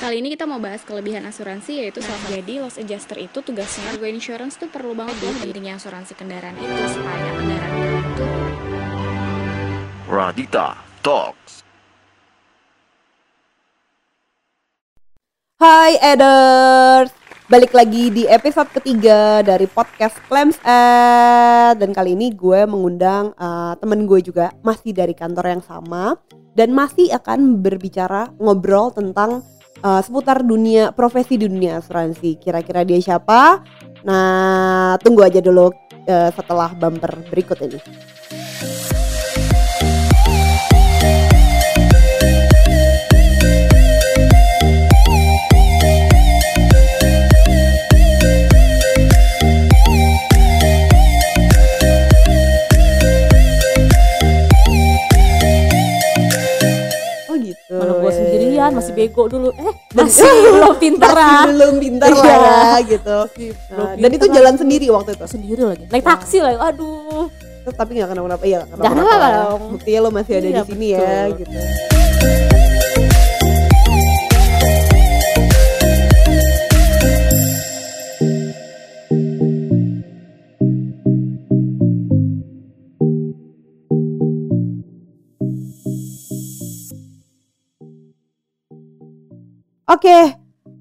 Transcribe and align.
Kali 0.00 0.24
ini 0.24 0.32
kita 0.32 0.48
mau 0.48 0.56
bahas 0.56 0.80
kelebihan 0.80 1.28
asuransi 1.28 1.84
yaitu 1.84 2.00
salah 2.00 2.16
satu. 2.24 2.32
Jadi 2.32 2.56
loss 2.56 2.80
adjuster 2.80 3.20
itu 3.20 3.44
tugasnya 3.44 3.84
cargo 3.92 4.08
insurance 4.08 4.56
tuh 4.56 4.72
perlu 4.72 4.96
banget 4.96 5.12
loh 5.20 5.36
pentingnya 5.44 5.76
asuransi 5.76 6.16
kendaraan 6.16 6.56
itu 6.56 6.84
supaya 6.88 7.28
kendaraan 7.36 7.76
itu 8.00 8.28
Radita 10.08 10.80
Talks. 11.04 11.60
Hai 15.60 16.00
Eders, 16.00 17.12
balik 17.52 17.76
lagi 17.76 18.08
di 18.08 18.24
episode 18.24 18.72
ketiga 18.72 19.44
dari 19.44 19.68
podcast 19.68 20.16
Claims 20.32 20.56
Ed. 20.64 21.76
Dan 21.76 21.92
kali 21.92 22.16
ini 22.16 22.32
gue 22.32 22.64
mengundang 22.64 23.36
uh, 23.36 23.76
temen 23.76 24.08
gue 24.08 24.24
juga 24.24 24.48
masih 24.64 24.96
dari 24.96 25.12
kantor 25.12 25.60
yang 25.60 25.60
sama. 25.60 26.16
Dan 26.56 26.72
masih 26.72 27.12
akan 27.12 27.60
berbicara 27.60 28.32
ngobrol 28.40 28.96
tentang 28.96 29.44
uh, 29.82 30.00
seputar 30.00 30.44
dunia 30.44 30.92
profesi 30.92 31.36
di 31.36 31.48
dunia 31.48 31.80
asuransi 31.80 32.36
Kira-kira 32.40 32.84
dia 32.84 33.00
siapa? 33.00 33.64
Nah 34.04 34.96
tunggu 35.00 35.24
aja 35.24 35.40
dulu 35.44 35.68
uh, 35.70 36.30
setelah 36.32 36.72
bumper 36.72 37.20
berikut 37.28 37.58
ini 37.64 37.80
masih 58.90 58.92
ya. 58.92 58.98
bego 59.00 59.22
dulu. 59.26 59.48
Eh, 59.52 59.74
masih 59.92 60.26
belum 60.50 60.74
pinter 60.82 61.08
Masih 61.08 61.30
ah. 61.30 61.44
belum 61.46 61.74
pintar 61.78 62.08
lah 62.10 62.20
Iya. 62.20 62.36
ya 62.36 62.88
gitu 62.90 63.18
Nah, 63.70 63.94
Dan 63.94 64.10
itu 64.10 64.26
jalan 64.28 64.54
sendiri 64.56 64.86
waktu 64.90 65.10
itu 65.14 65.24
Sendiri 65.24 65.62
lagi. 65.64 65.84
Naik 65.86 66.02
taksi 66.02 66.38
lagi. 66.38 66.58
Aduh. 66.58 67.30
Terus 67.60 67.76
tapi 67.76 67.90
gak 67.94 68.08
kenapa-napa 68.08 68.42
Iya 68.42 68.66
kenapa-napa 68.66 69.26
ya. 69.26 69.42
Buktinya 69.56 69.98
lo 70.00 70.10
masih 70.10 70.32
ada 70.34 70.48
Iya, 70.48 70.58
di 70.58 70.66
sini 70.66 70.86
ya 70.90 71.08
gitu 71.30 71.58
Oke, 90.00 90.32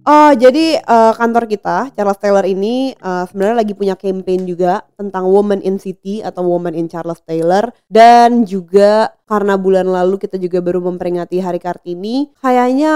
Oh, 0.07 0.31
jadi 0.31 0.79
eh, 0.79 1.13
kantor 1.19 1.43
kita 1.43 1.91
Charles 1.91 2.19
Taylor 2.23 2.47
ini 2.47 2.95
eh, 2.95 3.23
sebenarnya 3.27 3.67
lagi 3.67 3.75
punya 3.75 3.99
campaign 3.99 4.47
juga 4.47 4.79
tentang 4.95 5.27
Woman 5.27 5.59
in 5.59 5.75
City 5.75 6.23
atau 6.23 6.47
Woman 6.47 6.71
in 6.71 6.87
Charles 6.87 7.19
Taylor 7.27 7.67
dan 7.91 8.47
juga 8.47 9.11
karena 9.27 9.59
bulan 9.59 9.91
lalu 9.91 10.15
kita 10.23 10.39
juga 10.39 10.63
baru 10.63 10.79
memperingati 10.87 11.43
Hari 11.43 11.59
Kartini, 11.59 12.31
kayaknya 12.39 12.95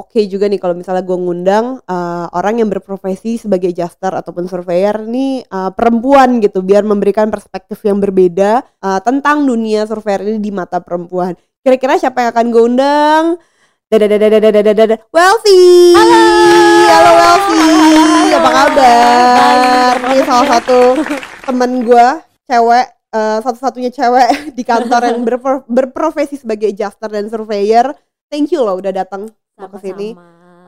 oke 0.00 0.16
juga 0.32 0.48
nih 0.48 0.56
kalau 0.56 0.72
misalnya 0.80 1.04
gue 1.04 1.18
ngundang 1.20 1.84
eh, 1.84 2.26
orang 2.32 2.64
yang 2.64 2.72
berprofesi 2.72 3.36
sebagai 3.36 3.76
adjuster 3.76 4.16
ataupun 4.16 4.48
surveyor 4.48 5.04
nih 5.04 5.44
eh, 5.44 5.70
perempuan 5.76 6.40
gitu 6.40 6.64
biar 6.64 6.88
memberikan 6.88 7.28
perspektif 7.28 7.84
yang 7.84 8.00
berbeda 8.00 8.64
eh, 8.64 9.00
tentang 9.04 9.44
dunia 9.44 9.84
surveyor 9.84 10.24
ini 10.24 10.40
di 10.40 10.50
mata 10.56 10.80
perempuan. 10.80 11.36
Kira-kira 11.60 12.00
siapa 12.00 12.24
yang 12.24 12.30
akan 12.32 12.46
gue 12.48 12.62
undang? 12.64 13.24
Dadadadadadadadada 13.90 15.02
Wealthy. 15.10 15.98
Halo. 15.98 16.22
Halo 16.86 17.10
Wealthy. 17.18 17.66
Apa 18.38 18.50
kabar? 18.54 19.94
Ini 20.14 20.22
salah 20.22 20.46
satu 20.46 20.78
temen 21.42 21.82
gue 21.82 22.06
Cewek 22.46 22.86
eh, 23.10 23.38
Satu-satunya 23.42 23.90
cewek 23.90 24.30
di 24.58 24.62
kantor 24.62 25.10
yang 25.10 25.26
berpro- 25.26 25.66
berprofesi 25.66 26.38
sebagai 26.38 26.70
adjuster 26.70 27.10
dan 27.10 27.26
surveyor. 27.26 27.90
Thank 28.30 28.54
you 28.54 28.62
loh 28.62 28.78
udah 28.78 28.94
datang. 28.94 29.26
Ke 29.58 29.78
sini 29.82 30.14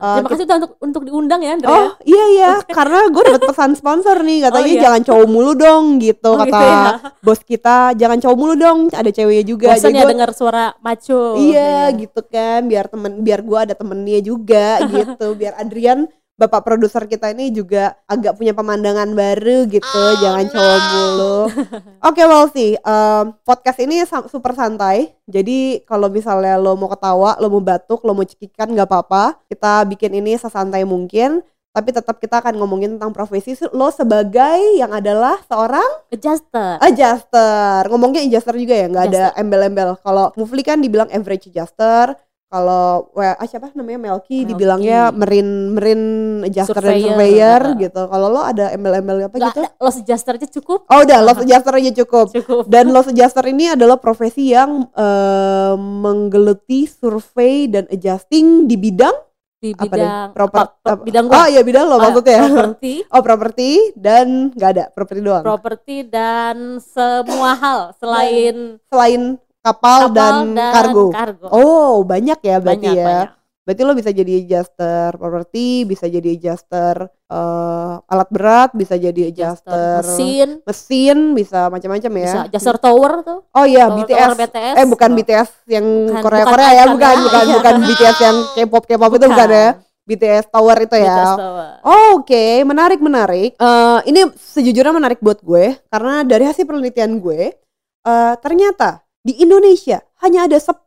Eh, 0.03 0.15
Terima 0.19 0.29
kasih 0.29 0.43
untuk 0.45 0.71
untuk 0.77 1.01
diundang 1.01 1.39
ya, 1.39 1.55
Andrea. 1.55 1.71
Oh 1.71 1.87
iya 2.03 2.25
iya 2.29 2.49
karena 2.77 3.07
gue 3.07 3.23
dapet 3.23 3.43
pesan 3.45 3.71
sponsor 3.71 4.19
nih 4.19 4.43
katanya 4.43 4.59
Oh, 4.61 4.67
iya. 4.69 4.83
jangan 4.83 5.01
cowok 5.01 5.27
mulu 5.27 5.51
dong 5.55 5.83
gitu 5.97 6.27
Oh, 6.27 6.35
kata 6.37 6.43
gitu 6.45 6.63
ya. 6.65 6.83
bos 7.17 7.39
kita 7.41 7.75
jangan 7.93 8.17
cowok 8.19 8.35
mulu 8.35 8.53
dong 8.53 8.79
ada 8.91 9.07
ceweknya 9.07 9.45
juga 9.45 9.67
Bosan 9.71 9.91
ya 9.91 10.03
gua- 10.03 10.11
dengar 10.11 10.29
suara 10.31 10.65
maco. 10.77 11.39
Iya 11.39 11.73
gitu 11.93 12.19
kan 12.21 12.65
biar 12.65 12.85
temen 12.85 13.23
biar 13.23 13.39
gua 13.41 13.63
ada 13.63 13.73
temennya 13.73 14.19
juga 14.19 14.83
gitu 14.91 15.27
biar 15.33 15.55
Adrian 15.55 16.11
bapak 16.33 16.65
produser 16.65 17.05
kita 17.05 17.29
ini 17.29 17.53
juga 17.53 17.93
agak 18.09 18.41
punya 18.41 18.57
pemandangan 18.57 19.05
baru 19.13 19.69
gitu 19.69 20.01
jangan 20.17 20.45
cowok 20.49 20.79
mulu. 20.81 21.37
Oke 22.09 22.23
Walsi 22.25 22.73
em, 22.73 23.25
podcast 23.45 23.79
ini 23.85 24.01
super 24.07 24.57
santai. 24.57 25.13
Jadi 25.29 25.85
kalau 25.85 26.09
misalnya 26.09 26.57
lo 26.57 26.73
mau 26.73 26.89
ketawa 26.89 27.37
lo 27.37 27.47
mau 27.53 27.61
batuk 27.61 28.01
lo 28.01 28.17
mau 28.17 28.25
cekikan 28.25 28.73
nggak 28.73 28.89
apa-apa. 28.89 29.37
Kita 29.45 29.85
bikin 29.85 30.17
ini 30.17 30.33
sesantai 30.33 30.81
mungkin 30.89 31.45
tapi 31.73 31.89
tetap 31.89 32.21
kita 32.21 32.37
akan 32.37 32.61
ngomongin 32.61 32.97
tentang 32.97 33.09
profesi 33.09 33.57
lo 33.73 33.89
sebagai 33.89 34.77
yang 34.77 34.93
adalah 34.93 35.41
seorang 35.49 36.05
Adjuster. 36.13 36.77
adjuster. 36.77 37.89
Ngomongnya 37.89 38.21
adjuster 38.29 38.53
juga 38.57 38.77
ya 38.77 38.85
nggak 38.89 39.05
ada 39.09 39.23
embel-embel. 39.37 39.97
Kalau 40.01 40.29
Mufli 40.37 40.61
kan 40.61 40.77
dibilang 40.81 41.09
average 41.09 41.49
adjuster 41.49 42.13
kalau 42.53 43.09
we- 43.11 43.25
ah, 43.33 43.47
siapa 43.49 43.73
namanya? 43.73 43.97
Melki, 43.99 44.45
Melki. 44.45 44.49
dibilangnya 44.53 45.09
merin 45.09 45.47
merin 45.73 46.01
adjuster 46.45 46.77
dan 46.77 46.93
Surveyor. 46.93 47.09
surveyor 47.09 47.61
gitu. 47.81 48.01
Kalau 48.05 48.27
lo 48.29 48.41
ada 48.41 48.69
embel-embel 48.69 49.25
apa 49.25 49.33
Gak 49.33 49.41
gitu? 49.49 49.59
ada, 49.59 49.69
lo 49.75 49.89
adjuster 49.89 50.33
aja 50.35 50.47
cukup. 50.51 50.79
oh 50.85 50.99
udah 51.01 51.19
lo 51.19 51.31
adjuster 51.33 51.73
aja 51.73 51.91
cukup. 51.97 52.25
Cukup. 52.31 52.63
dan 52.67 52.85
lo 52.87 53.01
adjuster 53.01 53.45
ini 53.47 53.73
adalah 53.73 53.97
profesi 53.97 54.53
yang 54.53 54.85
eh, 54.87 55.73
menggeluti 55.75 56.85
survei 56.85 57.65
dan 57.65 57.89
adjusting 57.89 58.63
di 58.63 58.77
bidang 58.77 59.17
di 59.57 59.71
apa 59.71 59.89
deh? 59.89 59.95
Bidang 59.97 60.29
proper 60.29 60.59
apa- 60.59 60.75
apa- 60.85 61.01
bidang 61.01 61.25
oh 61.25 61.47
iya 61.47 61.61
bidang 61.61 61.85
lo 61.85 61.95
Oh, 61.95 62.01
maksudnya. 62.01 62.39
properti, 62.43 62.93
oh 63.07 63.21
properti 63.21 63.69
dan 63.95 64.27
nggak 64.51 64.69
ada 64.69 64.83
properti 64.91 65.19
doang. 65.19 65.41
Properti 65.41 65.97
dan 66.03 66.77
semua 66.77 67.55
hal 67.55 67.79
selain 67.97 68.77
selain 68.85 69.39
kapal, 69.63 70.11
kapal 70.11 70.13
dan, 70.13 70.35
kargo 70.53 71.05
kargo. 71.09 71.47
Oh, 71.49 72.03
banyak 72.03 72.37
ya 72.37 72.59
berarti 72.59 72.83
banyak, 72.83 72.93
ya. 72.93 73.07
banyak. 73.07 73.29
Berarti 73.63 73.81
lo 73.81 73.95
bisa 73.95 74.11
jadi 74.11 74.31
adjuster 74.37 75.15
properti, 75.15 75.87
bisa 75.87 76.03
jadi 76.05 76.35
adjuster 76.35 77.07
eh, 77.07 77.93
alat 78.03 78.27
berat, 78.27 78.69
bisa 78.75 78.93
jadi 78.93 79.31
adjuster, 79.31 80.03
mesin, 80.03 80.49
mesin, 80.61 81.17
bisa 81.31 81.71
macam-macam 81.71 82.11
ya. 82.13 82.25
bisa 82.27 82.39
adjuster 82.45 82.75
tower 82.77 83.23
tuh. 83.23 83.39
Oh 83.49 83.63
iya, 83.63 83.87
tower- 83.87 84.03
BTS. 84.03 84.19
tower 84.19 84.35
BTS. 84.37 84.73
Eh 84.75 84.85
bukan 84.85 85.09
Oh. 85.09 85.15
BTS 85.15 85.49
yang 85.65 85.85
Bukan- 86.05 86.21
Korea-Korea 86.21 86.59
bukan 86.59 86.67
ya, 86.67 86.83
icon 86.83 86.91
bukan, 86.91 87.15
ya. 87.15 87.23
bukan, 87.23 87.43
bukan 87.55 87.75
BTS 87.87 88.17
yang 88.19 88.37
K-pop 88.53 88.83
K-pop 88.83 89.11
itu 89.15 89.25
bukan 89.25 89.49
ya. 89.49 89.67
BTS 90.03 90.45
Tower 90.51 90.77
itu 90.77 90.95
ya. 90.99 91.15
BTS 91.15 91.31
tower. 91.39 91.67
Oh, 91.81 92.19
Oke, 92.19 92.43
menarik 92.61 92.99
menarik. 92.99 93.55
Eh, 93.55 93.99
ini 94.05 94.27
sejujurnya 94.35 94.91
menarik 94.91 95.23
buat 95.23 95.39
gue 95.39 95.79
karena 95.87 96.27
dari 96.27 96.43
hasil 96.43 96.67
penelitian 96.67 97.15
gue 97.15 97.55
eh, 98.03 98.33
ternyata 98.37 98.99
di 99.23 99.39
Indonesia 99.39 100.03
hanya 100.19 100.45
ada 100.45 100.59
10% 100.59 100.83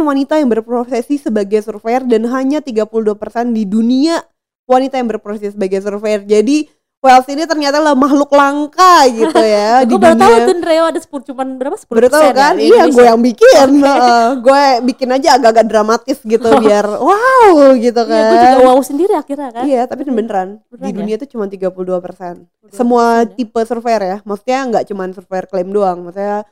wanita 0.00 0.40
yang 0.40 0.48
berprofesi 0.48 1.20
sebagai 1.20 1.60
surveyor 1.60 2.08
dan 2.08 2.24
hanya 2.26 2.64
32% 2.64 2.96
di 3.52 3.64
dunia 3.64 4.24
wanita 4.64 4.96
yang 4.96 5.08
berprofesi 5.08 5.52
sebagai 5.52 5.80
surveyor. 5.80 6.24
Jadi 6.24 6.68
Wales 6.98 7.30
ini 7.30 7.46
ternyata 7.46 7.78
lah 7.78 7.94
makhluk 7.94 8.26
langka 8.34 9.06
gitu 9.06 9.38
ya 9.38 9.80
di 9.86 9.94
Gue 9.94 10.02
baru 10.02 10.18
tahu 10.18 10.34
dunia. 10.34 10.48
tuh 10.50 10.56
Dreo 10.58 10.84
ada 10.90 10.98
10 10.98 11.28
cuman 11.30 11.46
berapa 11.54 11.76
10 11.78 11.94
Baru 11.94 12.08
tahu 12.10 12.28
kan? 12.34 12.54
Iya, 12.58 12.82
gue 12.90 13.04
yang 13.06 13.20
bikin. 13.22 13.68
Gue 14.44 14.64
bikin 14.82 15.08
aja 15.14 15.38
agak-agak 15.38 15.66
dramatis 15.70 16.18
gitu 16.18 16.48
biar 16.58 16.90
wow 16.90 17.54
gitu 17.78 18.02
Iya, 18.02 18.10
kan. 18.10 18.26
gue 18.26 18.38
juga 18.42 18.58
wow 18.66 18.78
sendiri 18.82 19.14
akhirnya 19.14 19.50
kan. 19.54 19.62
Iya, 19.62 19.86
tapi 19.86 20.02
beneran. 20.10 20.58
Beneran 20.66 20.82
di 20.82 20.90
ya? 20.90 20.96
dunia 20.98 21.14
itu 21.22 21.26
cuma 21.30 21.46
32 21.46 21.70
persen. 22.02 22.34
32% 22.66 22.74
Semua 22.74 23.04
ya? 23.22 23.30
tipe 23.30 23.60
surveyor 23.62 24.02
ya. 24.02 24.16
Maksudnya 24.26 24.58
nggak 24.66 24.84
cuma 24.90 25.02
surveyor 25.14 25.44
klaim 25.46 25.70
doang. 25.70 25.98
Maksudnya 26.02 26.42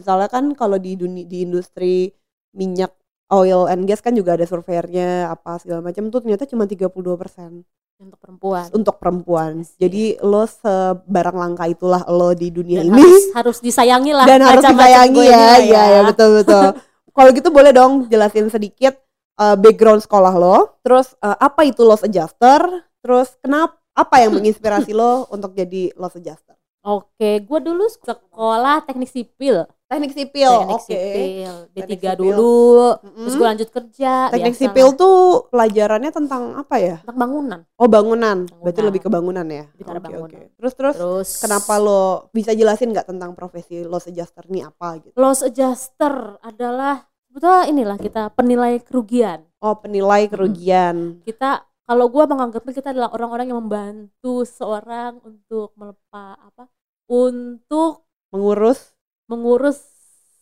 misalnya 0.00 0.32
kan 0.32 0.56
kalau 0.56 0.80
di 0.80 0.96
dunia 0.96 1.28
di 1.28 1.44
industri 1.44 2.08
minyak 2.56 2.96
oil 3.30 3.68
and 3.70 3.84
gas 3.86 4.00
kan 4.00 4.16
juga 4.16 4.34
ada 4.34 4.48
surveyornya 4.48 5.30
apa 5.30 5.60
segala 5.60 5.84
macam 5.84 6.08
tuh 6.08 6.24
ternyata 6.24 6.48
cuma 6.48 6.64
32 6.66 6.90
persen 7.20 7.62
untuk 8.00 8.16
perempuan. 8.16 8.64
untuk 8.72 8.96
perempuan. 8.96 9.52
Yes, 9.60 9.76
Jadi 9.76 10.16
lo 10.24 10.48
sebarang 10.48 11.36
langka 11.36 11.68
itulah 11.68 12.00
lo 12.08 12.32
di 12.32 12.48
dunia 12.48 12.80
Dan 12.80 12.96
ini 12.96 13.04
harus, 13.04 13.24
harus 13.36 13.58
disayangi 13.60 14.12
lah. 14.16 14.24
dan 14.24 14.40
harus 14.40 14.64
disayangi 14.64 15.24
ya. 15.28 15.60
ini 15.60 15.68
Iya, 15.68 15.82
ya 15.84 16.00
betul 16.08 16.40
betul. 16.40 16.66
Kalau 17.16 17.30
gitu 17.36 17.48
boleh 17.52 17.76
dong 17.76 18.08
jelasin 18.08 18.48
sedikit 18.48 18.96
uh, 19.36 19.52
background 19.52 20.00
sekolah 20.00 20.32
lo, 20.32 20.80
terus 20.80 21.12
uh, 21.20 21.36
apa 21.36 21.68
itu 21.68 21.84
loss 21.84 22.00
adjuster, 22.00 22.64
terus 23.04 23.36
kenapa 23.44 23.76
apa 23.92 24.16
yang 24.24 24.32
menginspirasi 24.32 24.96
lo 24.96 25.28
untuk 25.28 25.52
jadi 25.52 25.92
loss 26.00 26.16
adjuster? 26.16 26.56
Oke, 26.80 27.44
gue 27.44 27.60
dulu 27.60 27.84
sekolah 28.00 28.88
teknik 28.88 29.12
sipil. 29.12 29.68
Teknik 29.90 30.14
sipil, 30.14 30.46
teknik 30.54 30.70
oke. 30.72 30.86
sipil 30.86 31.52
D3 31.66 31.74
Teknik 31.74 31.98
sipil. 31.98 32.14
dulu 32.14 32.62
Mm-mm. 33.02 33.24
terus 33.26 33.34
gue 33.34 33.42
lanjut 33.44 33.68
kerja 33.68 34.12
Teknik 34.30 34.54
biasa 34.54 34.62
sipil 34.62 34.86
tuh 34.94 35.16
pelajarannya 35.50 36.10
tentang 36.10 36.42
apa 36.54 36.76
ya? 36.78 36.96
tentang 37.02 37.18
bangunan 37.18 37.60
Oh 37.74 37.90
bangunan, 37.90 38.38
berarti 38.46 38.54
Bangunan. 38.70 38.86
lebih 38.86 39.00
ke 39.00 39.10
bangunan 39.10 39.46
ya. 39.46 39.64
Lebih 39.68 39.84
Oke, 39.84 39.98
bangunan. 40.00 40.30
oke. 40.30 40.42
Terus 40.54 40.72
terus 40.74 40.94
terus 40.94 41.28
kenapa 41.36 41.74
lo 41.76 42.02
bisa 42.30 42.52
jelasin 42.52 42.88
nggak 42.88 43.08
tentang 43.08 43.34
profesi 43.34 43.82
loss 43.82 44.06
adjuster 44.06 44.46
ini 44.46 44.62
apa 44.62 44.88
gitu? 45.00 45.14
loss 45.16 45.42
adjuster 45.42 46.14
adalah 46.40 47.02
sebetulnya 47.26 47.62
inilah 47.66 47.98
kita 47.98 48.22
penilai 48.30 48.78
kerugian 48.78 49.42
Oh 49.58 49.74
penilai 49.74 50.24
kerugian. 50.24 51.18
kita 51.20 51.66
kalau 51.82 52.06
gua 52.06 52.24
menganggapnya 52.24 52.70
kita 52.72 52.88
adalah 52.90 53.10
orang-orang 53.10 53.50
yang 53.50 53.58
membantu 53.58 54.46
seorang 54.46 55.18
untuk 55.20 55.74
melepas 55.74 56.38
apa 56.38 56.70
untuk 57.08 58.06
Mengurus 58.30 58.94
mengurus 59.30 59.78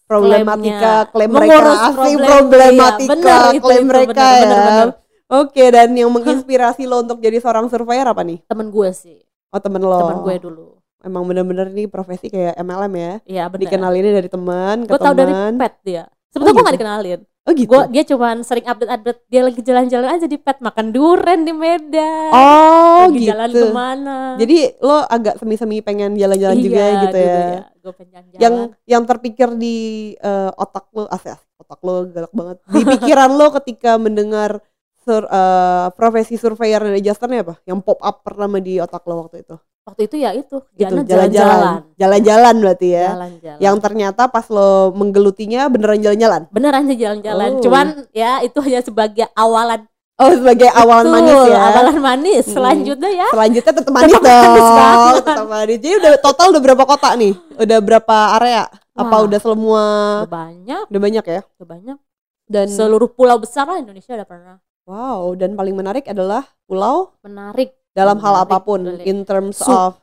problematika 0.09 1.07
klaim 1.13 1.29
Mengurus 1.29 1.53
mereka, 1.77 1.89
asli 1.93 2.13
problem, 2.17 2.25
problematika 2.25 3.13
iya, 3.13 3.37
bener 3.53 3.61
klaim 3.61 3.83
itu, 3.85 3.91
mereka 3.93 4.09
bener, 4.17 4.33
ya. 4.33 4.41
bener, 4.41 4.61
bener. 4.65 4.89
Oke 5.29 5.65
dan 5.69 5.89
yang 5.93 6.09
menginspirasi 6.09 6.89
lo 6.89 7.05
untuk 7.05 7.21
jadi 7.21 7.37
seorang 7.37 7.69
surveyor 7.69 8.09
apa 8.09 8.25
nih? 8.25 8.41
temen 8.49 8.73
gue 8.73 8.89
sih 8.91 9.21
Oh 9.49 9.61
temen 9.61 9.81
lo. 9.81 10.01
temen 10.01 10.25
gue 10.25 10.35
dulu 10.41 10.69
Emang 10.99 11.23
bener-bener 11.23 11.71
nih 11.71 11.87
profesi 11.87 12.27
kayak 12.27 12.57
MLM 12.59 12.95
ya. 12.97 13.13
iya 13.23 13.45
benar 13.47 13.61
Dikenalinnya 13.69 14.13
dari 14.17 14.29
teman 14.29 14.77
ke 14.83 14.91
gue 14.91 14.99
tau 14.99 15.13
dari 15.13 15.31
teman. 15.31 15.53
pet 15.61 15.75
dia 15.85 16.05
sebetulnya 16.33 16.49
gue 16.49 16.57
gitu? 16.57 16.67
gak 16.67 16.77
dikenalin 16.81 17.21
Oh 17.49 17.57
gitu. 17.57 17.73
gue 17.73 17.81
dia 17.89 18.05
cuman 18.05 18.45
sering 18.45 18.69
update 18.69 18.93
update 18.93 19.21
dia 19.27 19.41
lagi 19.41 19.65
jalan-jalan 19.65 20.21
aja 20.21 20.29
di 20.29 20.37
pet 20.37 20.61
makan 20.61 20.93
duren 20.93 21.49
di 21.49 21.53
Medan 21.57 22.29
oh 22.29 23.09
lagi 23.09 23.25
gitu. 23.25 23.33
jalan 23.33 23.49
ke 23.49 23.67
mana 23.73 24.17
Jadi 24.37 24.57
lo 24.79 25.01
agak 25.01 25.41
semi-semi 25.41 25.81
pengen 25.81 26.13
jalan-jalan 26.13 26.57
juga 26.61 26.77
Iya, 26.77 27.01
gitu 27.03 27.17
dulu 27.17 27.25
ya. 27.25 27.61
gue 27.73 27.93
pengen 27.97 28.11
jalan-jalan 28.13 28.43
Yang 28.45 28.55
yang 28.85 29.03
terpikir 29.09 29.49
di 29.57 29.77
eh, 30.15 30.51
otak 30.55 30.93
lo, 30.93 31.09
asli, 31.09 31.33
otak 31.57 31.81
lo 31.81 31.95
galak 32.07 32.33
banget. 32.33 32.57
Di 32.69 32.81
pikiran 32.85 33.31
lo 33.33 33.47
ketika 33.57 33.97
mendengar 33.97 34.61
sur, 35.01 35.25
eh, 35.25 35.89
profesi 35.97 36.37
surveyor 36.37 36.85
dan 36.85 36.95
adjusternya 36.95 37.41
apa? 37.43 37.55
Yang 37.65 37.79
pop 37.81 38.01
up 38.05 38.21
pertama 38.21 38.61
di 38.61 38.77
otak 38.77 39.09
lo 39.09 39.25
waktu 39.25 39.41
itu? 39.41 39.57
Waktu 39.89 40.05
itu 40.05 40.17
ya 40.19 40.31
itu 40.33 40.61
Itu, 40.71 40.85
jalan 40.85 41.03
jalan-jalan 41.03 41.81
Jalan-jalan 41.95 42.55
berarti 42.59 42.89
ya. 42.91 43.07
jalan-jalan 43.11 43.59
Yang 43.59 43.77
ternyata 43.81 44.23
pas 44.27 44.45
lo 44.47 44.93
menggelutinya 44.93 45.67
beneran 45.67 45.99
jalan-jalan. 45.99 46.43
beneran 46.49 46.85
aja 46.85 46.97
jalan-jalan 47.01 47.51
Oh. 47.51 47.63
cuman 47.65 47.87
ya 48.13 48.39
itu 48.41 48.59
hanya 48.61 48.81
sebagai 48.81 49.25
awalan 49.33 49.89
Oh 50.15 50.29
sebagai 50.29 50.67
awalan 50.69 51.07
Betul, 51.07 51.17
manis 51.17 51.41
ya. 51.47 51.59
awalan 51.65 51.99
manis 51.99 52.45
selanjutnya 52.45 53.11
ya 53.17 53.29
Selanjutnya 53.31 53.73
tetap 53.73 53.93
manis 53.93 54.13
Tetap 54.13 54.27
manis 54.27 54.61
dong. 54.61 54.75
banget. 54.75 55.15
Tetap 55.23 55.47
manis. 55.49 55.77
Jadi 55.79 55.95
udah 55.97 56.13
total 56.19 56.47
udah 56.51 56.63
berapa 56.65 56.85
kota 56.85 57.09
nih? 57.15 57.33
Udah 57.55 57.79
berapa 57.79 58.17
area? 58.35 58.63
Apa 58.93 59.15
Wah. 59.15 59.25
udah 59.25 59.39
semua? 59.39 59.85
udah 60.21 60.35
banyak 60.35 60.83
Udah 60.85 61.01
banyak 61.01 61.23
ya. 61.25 61.41
udah 61.55 61.69
banyak 61.71 61.99
Dan 62.45 62.67
seluruh 62.67 63.07
pulau 63.09 63.39
besar 63.39 63.65
lah 63.65 63.79
Indonesia 63.79 64.11
udah 64.13 64.27
pernah 64.27 64.57
wow, 64.83 65.31
dan 65.33 65.53
paling 65.53 65.77
menarik 65.77 66.03
adalah 66.05 66.43
pulau 66.65 67.15
menarik 67.21 67.78
dalam 67.93 68.17
hal 68.19 68.35
apa 68.43 68.59
pun 68.59 68.81
in 69.01 69.23
terms 69.23 69.59
of 69.63 69.99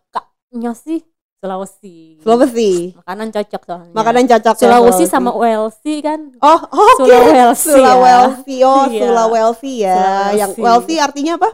nya 0.52 0.72
sih 0.72 1.04
Sulawesi 1.36 2.18
Sulawesi. 2.20 2.96
makanan 2.96 3.28
cocok 3.30 3.62
soalnya 3.62 3.94
Makanan 3.94 4.24
cocok 4.26 4.56
ya, 4.56 4.62
Sulawesi 4.62 5.04
sama 5.06 5.30
Welsi 5.32 6.02
kan 6.02 6.34
Oh, 6.40 6.58
oke. 6.96 7.06
Sulawesi 7.06 7.36
ya. 7.38 7.46
Sulawesi. 7.54 8.56
Oh, 8.64 8.84
Iya. 8.88 9.02
Sulawesi 9.04 9.74
ya. 9.78 9.94
Sulawesi. 9.94 10.38
Yang 10.40 10.52
Welsi 10.58 10.96
artinya 10.98 11.34
apa? 11.38 11.50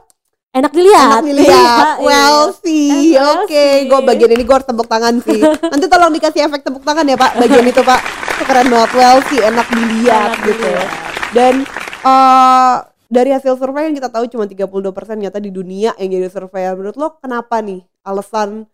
enak 0.51 0.71
dilihat 0.71 1.11
Enak 1.17 1.25
dilihat. 1.25 1.95
Iya, 1.97 2.03
Welsi. 2.03 2.81
Oke, 3.17 3.65
gue 3.87 3.99
bagian 4.01 4.31
ini 4.31 4.43
gue 4.43 4.51
harus 4.53 4.67
tepuk 4.67 4.83
tangan 4.85 5.15
sih. 5.19 5.39
Nanti 5.71 5.85
tolong 5.87 6.11
dikasih 6.11 6.43
efek 6.45 6.61
tepuk 6.61 6.83
tangan 6.83 7.03
ya, 7.03 7.15
Pak. 7.15 7.39
Bagian 7.39 7.63
itu, 7.63 7.79
Pak. 7.79 7.99
Itu 8.35 8.43
keren 8.43 8.67
banget 8.67 8.91
Welsi, 8.93 9.37
enak 9.39 9.67
dilihat 9.67 10.29
Enak 10.29 10.43
gitu. 10.45 10.67
dilihat. 10.67 10.87
Dan 11.31 11.53
eh 12.01 12.75
dari 13.11 13.29
hasil 13.35 13.53
survei 13.59 13.91
yang 13.91 13.95
kita 13.99 14.09
tahu 14.15 14.25
cuma 14.31 14.45
32% 14.47 15.17
nyata 15.19 15.39
di 15.43 15.51
dunia 15.53 15.91
yang 15.99 16.09
jadi 16.15 16.27
surveyor. 16.31 16.73
Menurut 16.79 16.97
lo 17.01 17.07
kenapa 17.23 17.59
nih 17.59 17.83
alasan 18.07 18.65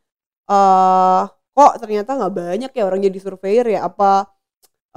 eh 0.52 1.24
kok 1.56 1.74
ternyata 1.82 2.12
nggak 2.20 2.34
banyak 2.42 2.72
ya 2.78 2.84
orang 2.90 3.02
jadi 3.08 3.20
surveyor 3.26 3.66
ya? 3.76 3.80
Apa 3.90 4.30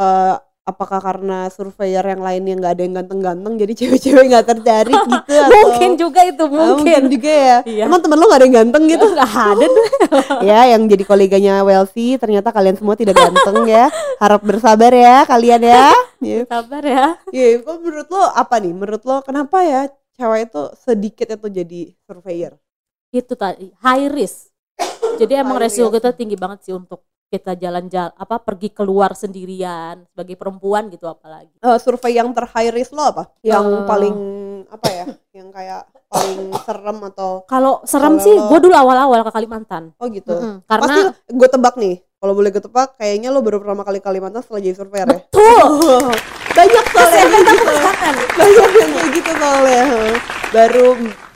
eh 0.00 0.36
apakah 0.70 0.98
karena 0.98 1.50
surveyor 1.50 2.00
yang 2.02 2.22
lainnya 2.22 2.54
nggak 2.56 2.72
ada 2.72 2.82
yang 2.82 2.94
ganteng-ganteng 2.96 3.52
jadi 3.58 3.72
cewek-cewek 3.74 4.24
nggak 4.30 4.46
tertarik 4.46 4.94
gitu 5.10 5.32
atau 5.34 5.58
mungkin 5.66 5.90
juga 5.94 6.20
itu 6.22 6.44
Ah, 6.46 6.50
mungkin 6.72 7.00
juga 7.08 7.32
ya. 7.32 7.56
Iya. 7.66 7.84
Emang 7.84 8.00
temen 8.00 8.16
lo 8.16 8.24
gak 8.24 8.38
ada 8.38 8.46
yang 8.46 8.56
ganteng 8.62 8.82
gitu? 8.86 9.06
nggak 9.14 9.32
ada 9.50 9.64
tuh 9.66 9.86
ya, 10.48 10.58
yang 10.70 10.82
jadi 10.86 11.04
koleganya 11.04 11.54
Welsi 11.60 12.14
ternyata 12.16 12.48
kalian 12.50 12.78
semua 12.78 12.94
tidak 12.94 13.14
ganteng 13.14 13.66
ya. 13.66 13.90
Harap 14.16 14.40
bersabar 14.40 14.90
ya 14.90 15.26
kalian 15.26 15.60
ya. 15.60 15.90
Ya, 16.20 16.44
sabar 16.46 16.82
ya 16.82 17.18
Iya, 17.28 17.60
kok 17.60 17.76
menurut 17.80 18.08
lo 18.08 18.22
apa 18.30 18.56
nih? 18.56 18.72
Menurut 18.72 19.02
lo 19.02 19.20
kenapa 19.20 19.60
ya 19.60 19.88
cewek 20.14 20.48
itu 20.48 20.62
sedikit 20.78 21.26
itu 21.28 21.48
jadi 21.50 21.80
surveyor? 22.04 22.54
itu 23.10 23.34
tadi 23.34 23.74
high 23.82 24.06
risk 24.06 24.54
jadi 25.18 25.32
emang 25.42 25.58
High 25.58 25.66
resiko 25.66 25.90
risk. 25.90 25.98
kita 25.98 26.14
tinggi 26.14 26.38
banget 26.38 26.62
sih 26.62 26.70
untuk 26.70 27.02
kita 27.30 27.54
jalan-jalan 27.54 28.10
apa 28.12 28.36
pergi 28.36 28.68
keluar 28.68 29.14
sendirian 29.14 30.02
sebagai 30.04 30.34
perempuan 30.34 30.90
gitu 30.90 31.06
apalagi 31.06 31.54
Eh, 31.56 31.78
survei 31.78 32.12
yang 32.12 32.34
ter 32.34 32.42
high 32.44 32.68
risk 32.68 32.90
lo 32.90 33.06
apa? 33.06 33.30
Yang 33.40 33.66
Eh. 33.70 33.86
paling 33.86 34.16
apa 34.66 34.86
ya? 34.88 35.04
Yang 35.32 35.48
kayak 35.50 35.82
paling 36.04 36.38
serem 36.60 36.98
atau 37.06 37.30
kalau 37.46 37.78
serem 37.84 38.18
sih 38.18 38.34
gue 38.34 38.58
dulu 38.60 38.74
awal-awal 38.74 39.22
ke 39.22 39.30
Kalimantan 39.30 39.94
oh 39.96 40.06
gitu? 40.06 40.34
Mm-mm. 40.34 40.66
Pasti 40.66 40.90
karena 40.90 41.14
gue 41.14 41.48
tebak 41.48 41.74
nih. 41.76 41.96
Kalau 42.20 42.36
boleh 42.36 42.50
gue 42.50 42.60
tebak, 42.60 43.00
kayaknya 43.00 43.32
lo 43.32 43.40
baru 43.40 43.64
pertama 43.64 43.80
kali 43.80 43.96
Kalimantan 43.96 44.44
setelah 44.44 44.60
jadi 44.60 44.76
surveyor 44.76 45.06
ya? 45.06 45.16
betul 45.16 45.66
Banyak 46.58 46.84
soalnya 46.90 47.22
yang 47.22 47.44
gitu. 47.46 47.72
Banyak 48.36 48.70
yang 48.74 48.90
kayak 48.90 49.10
gitu 49.14 49.30
soalnya 49.32 49.82
baru 50.50 50.86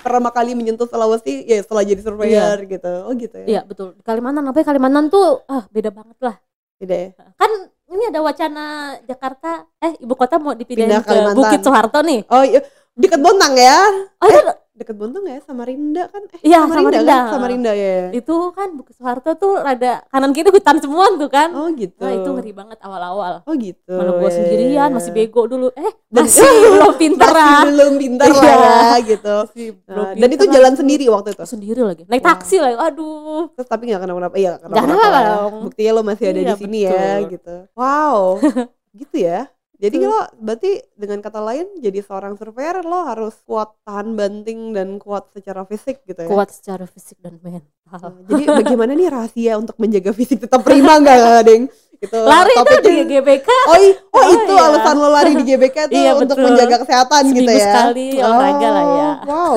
pertama 0.05 0.29
kali 0.29 0.53
menyentuh 0.53 0.85
Sulawesi 0.85 1.49
ya 1.49 1.65
setelah 1.65 1.81
jadi 1.81 2.05
surveyor 2.05 2.69
gitu. 2.69 2.93
Oh 3.09 3.13
gitu 3.17 3.37
ya? 3.41 3.47
Iya 3.49 3.61
betul. 3.65 3.97
Kalimantan 4.05 4.45
apa 4.45 4.61
Kalimantan 4.61 5.09
tuh 5.09 5.41
ah 5.49 5.65
beda 5.73 5.89
banget 5.89 6.19
lah. 6.21 6.37
Tidak 6.77 6.99
ya? 7.01 7.09
Kan 7.41 7.51
ini 7.89 8.13
ada 8.13 8.21
wacana 8.21 8.65
Jakarta 9.09 9.65
eh 9.81 9.97
ibu 9.97 10.13
kota 10.13 10.37
mau 10.37 10.53
dipindahin 10.53 11.01
Pindah 11.01 11.01
ke 11.01 11.09
Kalimantan. 11.09 11.39
Bukit 11.41 11.61
Soeharto 11.65 12.01
nih. 12.05 12.21
Oh 12.29 12.45
iya 12.45 12.61
deket 12.95 13.19
Bontang 13.19 13.55
ya? 13.55 13.79
Oh 14.19 14.29
itu 14.29 14.43
deket 14.75 14.95
Bontang 14.95 15.23
ya? 15.25 15.39
Samarinda 15.41 16.07
kan? 16.07 16.23
Eh 16.33 16.39
Iya, 16.45 16.63
Samarinda, 16.63 16.91
Samarinda. 16.95 17.15
kan? 17.17 17.31
Samarinda 17.31 17.73
ya 17.73 17.95
itu 18.13 18.35
kan 18.51 18.69
Bukit 18.73 18.95
Soeharto 18.95 19.31
tuh 19.35 19.53
rada 19.57 20.03
kanan 20.09 20.31
kiri 20.31 20.49
hutan 20.49 20.79
semua 20.79 21.11
tuh 21.13 21.27
kan. 21.27 21.51
Oh 21.53 21.71
gitu. 21.71 21.99
Nah 21.99 22.13
itu 22.13 22.29
ngeri 22.29 22.53
banget 22.53 22.79
awal-awal. 22.81 23.43
Oh 23.43 23.55
gitu 23.55 23.91
mana 23.93 24.11
gua 24.13 24.25
ya, 24.25 24.33
sendirian 24.33 24.89
ya. 24.89 24.95
masih 24.95 25.11
bego 25.11 25.43
dulu. 25.45 25.71
Eh 25.73 25.91
Dan- 26.09 26.27
masih 26.27 26.43
belum 26.75 26.93
pinter 26.97 27.29
masih 27.29 27.67
belum 27.69 27.93
pintar 27.97 28.29
lah 28.29 28.43
Iya. 28.43 28.55
ya 28.55 28.83
gitu. 29.05 29.35
Masih 29.45 29.67
Nah, 29.85 30.11
dan 30.13 30.29
itu 30.31 30.45
jalan 30.49 30.73
aku. 30.73 30.81
sendiri 30.81 31.05
waktu 31.09 31.29
itu? 31.31 31.43
Sendiri 31.45 31.81
lagi. 31.81 32.03
Naik 32.05 32.19
Wah. 32.21 32.29
taksi 32.33 32.57
lagi 32.59 32.77
aduh. 32.77 33.43
Terus 33.53 33.69
tapi 33.69 33.83
nggak 33.87 34.01
kenapa-napa 34.01 34.37
iya 34.37 34.53
kenapa-napa 34.57 35.19
ya. 35.21 35.35
buktinya 35.61 35.91
lo 35.93 36.03
masih 36.03 36.25
ada 36.29 36.41
Iya, 36.41 36.47
di 36.49 36.55
sini 36.57 36.79
ya 36.81 36.91
betul. 36.93 37.31
gitu. 37.31 37.55
Wow. 37.75 38.19
Gitu 38.95 39.17
ya 39.21 39.51
jadi 39.85 39.97
Hmm. 39.97 40.09
lo 40.09 40.19
berarti 40.39 40.71
dengan 40.95 41.19
kata 41.21 41.41
lain 41.41 41.67
jadi 41.79 42.01
seorang 42.01 42.35
surveyor 42.35 42.81
lo 42.83 43.05
harus 43.05 43.37
kuat 43.43 43.77
tahan 43.83 44.13
banting 44.13 44.73
dan 44.73 44.97
kuat 44.97 45.29
secara 45.31 45.63
fisik 45.65 46.01
gitu 46.03 46.19
ya 46.19 46.29
kuat 46.29 46.49
secara 46.49 46.85
fisik 46.85 47.21
dan 47.21 47.37
mental 47.39 47.69
Nah, 47.95 48.11
jadi 48.27 48.45
bagaimana 48.57 48.91
nih 48.93 49.07
rahasia 49.07 49.53
untuk 49.55 49.77
menjaga 49.77 50.11
fisik 50.11 50.41
tetap 50.41 50.65
prima 50.65 50.97
nggak 50.97 51.21
deng 51.49 51.69
itu 51.97 52.17
lari 52.17 52.53
itu 52.53 52.75
di 52.83 52.95
GBK 53.07 53.49
Oh, 53.65 53.77
i- 53.79 53.97
oh, 54.11 54.19
Oh, 54.19 54.25
itu 54.35 54.53
iya. 54.53 54.65
alasan 54.67 54.97
lo 54.97 55.09
lari 55.09 55.33
di 55.35 55.45
GBK 55.49 55.77
tuh 55.89 55.95
Iya, 55.95 56.13
untuk 56.15 56.35
betul. 56.35 56.49
menjaga 56.49 56.77
kesehatan 56.81 57.23
gitu 57.29 57.45
Seminggu 57.45 57.55
ya. 57.55 57.65
sekali 57.65 58.07
olahraga 58.19 58.69
lah 58.69 58.85
ya. 58.91 59.11
Oh, 59.25 59.55
Wow. 59.55 59.57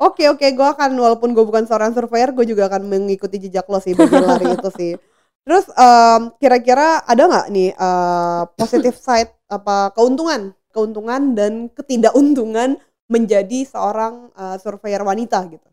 Oke 0.00 0.24
oke, 0.26 0.46
gue 0.46 0.64
akan 0.66 0.90
walaupun 0.94 1.30
gue 1.30 1.42
bukan 1.42 1.64
seorang 1.64 1.92
surveyor, 1.92 2.32
gue 2.32 2.46
juga 2.46 2.66
akan 2.66 2.84
mengikuti 2.84 3.36
jejak 3.38 3.64
lo 3.64 3.76
sih 3.78 3.92
bagian 3.92 4.24
lari 4.24 4.48
itu 4.50 4.70
sih. 4.72 4.92
Terus 5.40 5.68
em, 5.70 6.20
kira-kira 6.36 7.00
ada 7.02 7.22
nggak 7.22 7.46
nih 7.48 7.68
eh, 7.70 8.42
positive 8.54 8.96
side 8.96 9.28
apa 9.50 9.90
keuntungan, 9.92 10.54
keuntungan 10.70 11.34
dan 11.34 11.68
ketidakuntungan 11.68 12.78
menjadi 13.06 13.66
seorang 13.66 14.30
eh, 14.32 14.56
surveyor 14.56 15.02
wanita 15.02 15.42
gitu? 15.50 15.66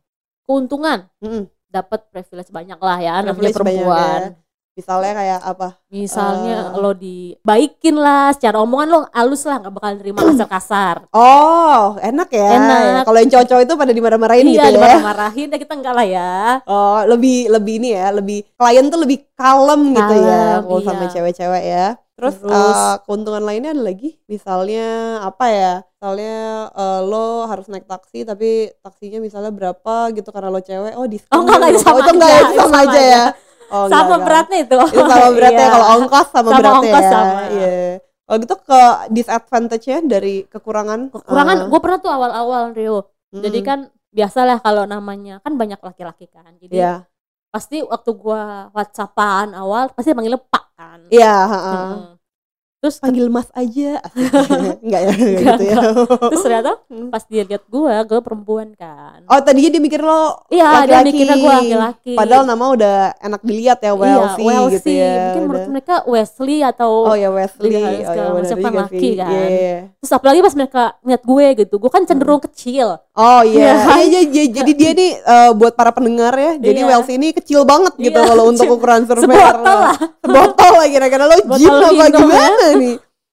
keuntungan 0.43 1.11
Mm-mm. 1.19 1.43
dapat 1.67 2.07
privilege 2.07 2.49
banyak 2.49 2.79
lah 2.79 2.97
ya 2.97 3.13
namanya 3.19 3.51
banyak 3.51 3.53
perempuan 3.53 4.21
ya. 4.33 4.45
Misalnya 4.73 5.11
kayak 5.11 5.39
apa? 5.43 5.67
misalnya 5.89 6.57
Eh. 6.69 6.77
lo 6.77 6.93
dibaikin 6.93 7.97
lah 7.97 8.29
secara 8.29 8.61
omongan 8.61 8.87
lo 8.87 8.99
halus 9.09 9.41
lah 9.43 9.57
nggak 9.57 9.73
bakal 9.73 9.91
terima 9.97 10.21
kasar-kasar 10.29 10.95
Oh, 11.11 11.97
enak 11.97 12.29
ya. 12.29 12.49
Enak. 12.55 13.01
Kalau 13.03 13.17
yang 13.17 13.31
cowok-cowok 13.33 13.63
itu 13.65 13.73
pada 13.73 13.91
dimarah-marahin 13.91 14.45
iya 14.45 14.53
gitu 14.53 14.61
ya. 14.61 14.73
dimarah-marahin 14.77 15.47
ya 15.49 15.57
kita 15.57 15.73
enggak 15.75 15.93
lah 15.97 16.05
ya 16.05 16.31
Oh, 16.63 17.01
lebih 17.03 17.49
lebih 17.49 17.73
ini 17.81 17.89
ya, 17.91 18.07
lebih 18.13 18.45
klien 18.53 18.85
tuh 18.87 18.99
lebih 19.01 19.17
kalem 19.33 19.81
gitu 19.91 20.13
ya 20.15 20.39
Kalem, 20.39 20.63
kalau 20.63 20.81
sama 20.85 21.03
iya. 21.03 21.11
cewek-cewek 21.11 21.63
ya. 21.65 21.85
Terus, 22.17 22.35
Terus- 22.41 22.49
eh, 22.49 22.95
keuntungan 23.05 23.45
lainnya 23.45 23.71
ada 23.71 23.83
lagi, 23.83 24.17
misalnya 24.25 24.85
apa 25.21 25.45
ya? 25.47 25.73
Misalnya 25.93 26.35
eh, 26.73 26.99
lo 27.05 27.45
harus 27.45 27.69
naik 27.69 27.85
taksi 27.85 28.25
tapi 28.25 28.73
taksinya 28.81 29.21
misalnya 29.21 29.53
berapa 29.53 30.09
gitu 30.11 30.29
karena 30.29 30.49
lo 30.49 30.57
cewek, 30.59 30.97
oh 30.97 31.05
diskon. 31.05 31.37
Oh, 31.37 31.41
enggak, 31.45 31.57
enggak, 31.61 31.77
sama 31.79 31.99
itu 31.99 32.11
enggak 32.11 32.31
aja, 32.31 32.41
itu 32.41 32.53
sama 32.53 32.65
sama 32.65 32.77
aja 32.83 33.01
ya. 33.05 33.23
Oh, 33.67 33.85
sama 33.85 34.01
enggak. 34.09 34.19
beratnya 34.25 34.57
itu. 34.65 34.75
Itu 34.81 35.01
sama 35.05 35.29
beratnya 35.37 35.61
Iya. 35.61 35.71
kalau 35.71 35.87
ongkos 35.95 36.27
sama, 36.27 36.49
Sama 36.49 36.57
beratnya 36.57 36.79
ongkos 36.81 37.03
ya. 37.05 37.11
sama. 37.13 37.39
Iya. 37.53 37.75
Kalau 38.27 38.37
gitu 38.43 38.55
ke 38.59 38.81
disadvantage-nya 39.13 39.97
dari 40.03 40.35
kekurangan 40.45 40.99
Kekurangan 41.13 41.57
eh, 41.57 41.65
gue 41.69 41.79
pernah 41.79 41.99
tuh 42.01 42.11
awal-awal 42.11 42.63
Rio. 42.73 42.99
Jadi 43.29 43.59
mm, 43.59 43.65
kan 43.65 43.79
biasalah 44.09 44.57
kalau 44.59 44.83
namanya 44.83 45.37
kan 45.39 45.53
banyak 45.53 45.77
laki-laki 45.79 46.25
kan. 46.27 46.49
Jadi 46.57 46.75
Iya. 46.75 47.05
pasti 47.47 47.79
waktu 47.79 48.11
gua 48.15 48.67
WhatsAppan 48.71 49.53
awal 49.53 49.91
pasti 49.91 50.11
manggilnya 50.11 50.39
Pak 50.41 50.63
kan. 50.77 51.01
Iya, 51.13 51.27
heeh. 51.51 51.87
Mm. 51.97 52.16
Terus 52.87 53.03
Panggil 53.03 53.27
Mas 53.27 53.51
aja. 53.51 53.99
Asik. 53.99 54.31
Enggak 54.85 55.01
ya, 55.01 55.11
Enggak, 55.11 55.55
gitu 55.59 55.63
ya. 55.65 55.75
terus 56.23 56.39
ternyata 56.41 56.71
Hmm. 56.87 57.11
pas 57.11 57.19
dia 57.21 57.43
lihat 57.43 57.63
gua, 57.67 57.99
gue 58.01 58.19
perempuan 58.21 58.71
kan. 58.73 59.19
Oh, 59.27 59.39
tadinya 59.39 59.67
dia 59.67 59.77
mikir 59.77 59.99
lo 59.99 60.39
iya, 60.47 60.81
dia 60.81 60.97
laki-laki. 60.97 61.07
mikirnya 61.09 61.35
gua 61.37 61.53
laki-laki. 61.59 62.13
Padahal 62.15 62.43
nama 62.45 62.65
udah 62.69 62.95
enak 63.19 63.41
dilihat 63.43 63.79
ya, 63.81 63.91
Wesley, 63.91 64.15
iya, 64.45 64.57
Wesley. 64.57 64.71
gitu 64.73 64.89
ya. 64.93 65.11
Mungkin 65.19 65.41
menurut 65.43 65.59
udah. 65.59 65.69
mereka 65.69 65.95
Wesley 66.05 66.57
atau 66.61 66.91
Oh 67.03 67.13
ya 67.13 67.27
Wesley, 67.27 67.69
Iya, 67.69 68.07
oh 68.07 68.39
ya 68.39 68.47
juga 68.47 68.63
kan 68.63 68.73
laki 68.79 69.09
kan. 69.13 69.27
Iya, 69.27 69.45
iya. 69.45 69.75
terus 69.97 70.13
apalagi 70.13 70.39
pas 70.39 70.55
mereka 70.55 70.83
ngeliat 71.01 71.23
gue 71.25 71.45
gitu, 71.59 71.75
gue 71.75 71.91
kan 71.91 72.03
cenderung 72.03 72.39
kecil. 72.41 72.87
Oh 73.11 73.41
iya, 73.43 73.73
kan? 73.75 73.99
iya, 73.99 74.21
iya, 74.21 74.21
iya. 74.23 74.43
jadi 74.53 74.71
dia 74.71 74.91
nih 74.93 75.11
eh, 75.17 75.49
buat 75.51 75.73
para 75.73 75.91
pendengar 75.91 76.31
ya, 76.33 76.55
jadi 76.55 76.79
Iya. 76.79 76.89
Welsi 76.93 77.11
ini 77.13 77.27
kecil 77.31 77.61
banget 77.63 77.97
gitu 77.97 78.15
Iya, 78.15 78.23
kalau 78.25 78.43
untuk 78.47 78.69
ukuran 78.69 79.03
surveyor. 79.03 79.27
Sebotol 79.27 79.75
lah. 79.75 79.95
Sebotol 80.23 80.71
lah 80.73 80.87
kira-kira 80.87 81.23
lo 81.25 81.35
gym 81.51 81.67
apa 81.67 81.89
minum, 81.89 82.11
gimana 82.23 82.65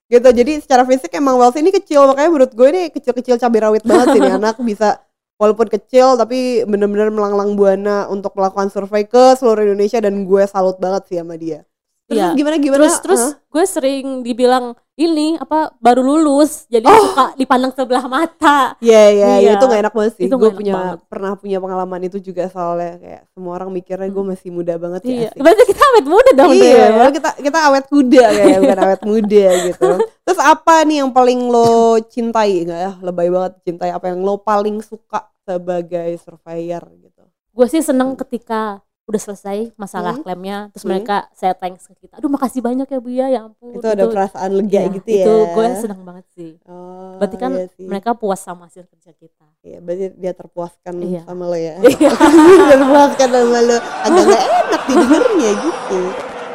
Gitu, 0.05 0.29
jadi 0.31 0.53
secara 0.61 0.85
fisik 0.85 1.11
emang 1.17 1.41
Welsi 1.41 1.65
ini 1.65 1.73
kecil, 1.73 2.05
makanya 2.05 2.29
menurut 2.29 2.53
gue 2.53 2.69
ini 2.69 2.83
kecil-kecil 2.93 3.41
cabai 3.41 3.61
rawit 3.65 3.83
banget 3.89 4.07
sih 4.13 4.21
nih 4.21 4.37
anak 4.39 4.61
bisa 4.61 5.01
walaupun 5.41 5.67
kecil 5.67 6.15
tapi 6.15 6.63
bener-bener 6.69 7.11
melanglang 7.11 7.59
buana 7.59 8.07
untuk 8.07 8.37
melakukan 8.39 8.71
survei 8.71 9.09
ke 9.09 9.35
seluruh 9.35 9.65
Indonesia 9.65 9.99
dan 9.99 10.23
gue 10.23 10.43
salut 10.47 10.77
banget 10.79 11.09
sih 11.11 11.17
sama 11.19 11.35
dia. 11.41 11.65
Terus 12.05 12.21
Iya. 12.21 12.29
gimana 12.37 12.57
gimana? 12.61 12.81
Terus 12.85 12.97
terus 13.01 13.23
Hah? 13.25 13.33
gue 13.41 13.65
sering 13.65 14.07
dibilang 14.21 14.77
ini 14.95 15.35
apa 15.37 15.75
baru 15.83 16.07
lulus, 16.07 16.71
jadi 16.71 16.87
Oh. 16.87 17.11
suka 17.11 17.35
dipandang 17.35 17.75
sebelah 17.75 18.07
mata. 18.07 18.79
Iya 18.79 19.03
iya 19.11 19.29
Iya. 19.43 19.51
itu 19.59 19.65
gak 19.67 19.81
enak 19.83 19.95
banget 19.95 20.13
sih. 20.15 20.27
Gue 20.31 20.51
punya 20.55 20.75
banget. 20.75 20.99
pernah 21.11 21.33
punya 21.35 21.59
pengalaman 21.59 22.01
itu 22.07 22.23
juga 22.23 22.47
soalnya 22.47 23.03
kayak 23.03 23.23
semua 23.35 23.53
orang 23.59 23.75
mikirnya 23.75 24.07
gue 24.07 24.25
masih 24.25 24.55
muda 24.55 24.79
banget 24.79 25.03
sih. 25.03 25.15
Iya. 25.27 25.31
Berarti 25.35 25.63
kita 25.67 25.83
awet 25.83 26.07
muda 26.07 26.31
dong 26.33 26.51
iya, 26.55 26.87
ya. 26.95 27.07
kita 27.11 27.31
kita 27.43 27.59
awet 27.67 27.85
kuda 27.91 28.25
kayak 28.31 28.59
bukan 28.63 28.79
awet 28.87 29.03
muda 29.03 29.47
gitu. 29.67 29.89
Terus 30.25 30.41
apa 30.41 30.75
nih 30.87 30.97
yang 31.03 31.11
paling 31.11 31.41
lo 31.51 31.99
cintai 32.07 32.63
enggak 32.63 32.81
ya? 32.87 32.93
Lebay 33.03 33.29
banget 33.35 33.53
cintai 33.67 33.91
apa 33.91 34.07
yang 34.15 34.23
lo 34.23 34.39
paling 34.39 34.79
suka 34.79 35.27
sebagai 35.43 36.15
surveyor 36.23 36.87
gitu. 37.03 37.23
Gue 37.51 37.67
sih 37.67 37.83
seneng 37.83 38.15
ketika 38.15 38.79
udah 39.05 39.21
selesai 39.21 39.77
masalah 39.77 40.17
Hmm. 40.17 40.25
klaimnya, 40.25 40.59
terus 40.73 40.83
Hmm. 40.83 40.97
mereka 40.97 41.29
saya 41.31 41.53
thanks 41.53 41.85
ke 41.85 41.95
kita. 41.99 42.17
Aduh 42.17 42.27
makasih 42.27 42.59
banyak 42.59 42.89
ya 42.89 42.99
Bu 42.99 43.09
ya, 43.09 43.27
ya 43.29 43.41
ampun. 43.45 43.77
Itu 43.77 43.85
ada 43.85 44.09
perasaan 44.09 44.51
lega 44.51 44.81
Iya, 44.81 44.95
gitu 44.95 45.09
ya. 45.09 45.25
Itu 45.29 45.33
gue 45.53 45.67
seneng 45.77 46.01
banget 46.03 46.27
sih. 46.33 46.53
Oh, 46.65 47.21
Berarti 47.21 47.37
kan 47.37 47.53
iya 47.53 47.69
sih. 47.71 47.85
mereka 47.85 48.17
puas 48.17 48.41
sama 48.41 48.65
hasil 48.65 48.89
kerja 48.89 49.13
kita. 49.13 49.45
Iya, 49.61 49.79
berarti 49.79 50.05
dia 50.15 50.33
terpuaskan 50.33 50.95
Iya. 50.99 51.21
sama 51.23 51.45
lo 51.45 51.55
ya. 51.55 51.77
Iya. 51.85 52.11
terpuaskan 52.73 53.29
sama 53.29 53.59
lo. 53.61 53.77
Agak 53.77 54.23
gak 54.25 54.43
enak 54.43 54.83
didengarnya 54.85 55.51
gitu. 55.61 56.01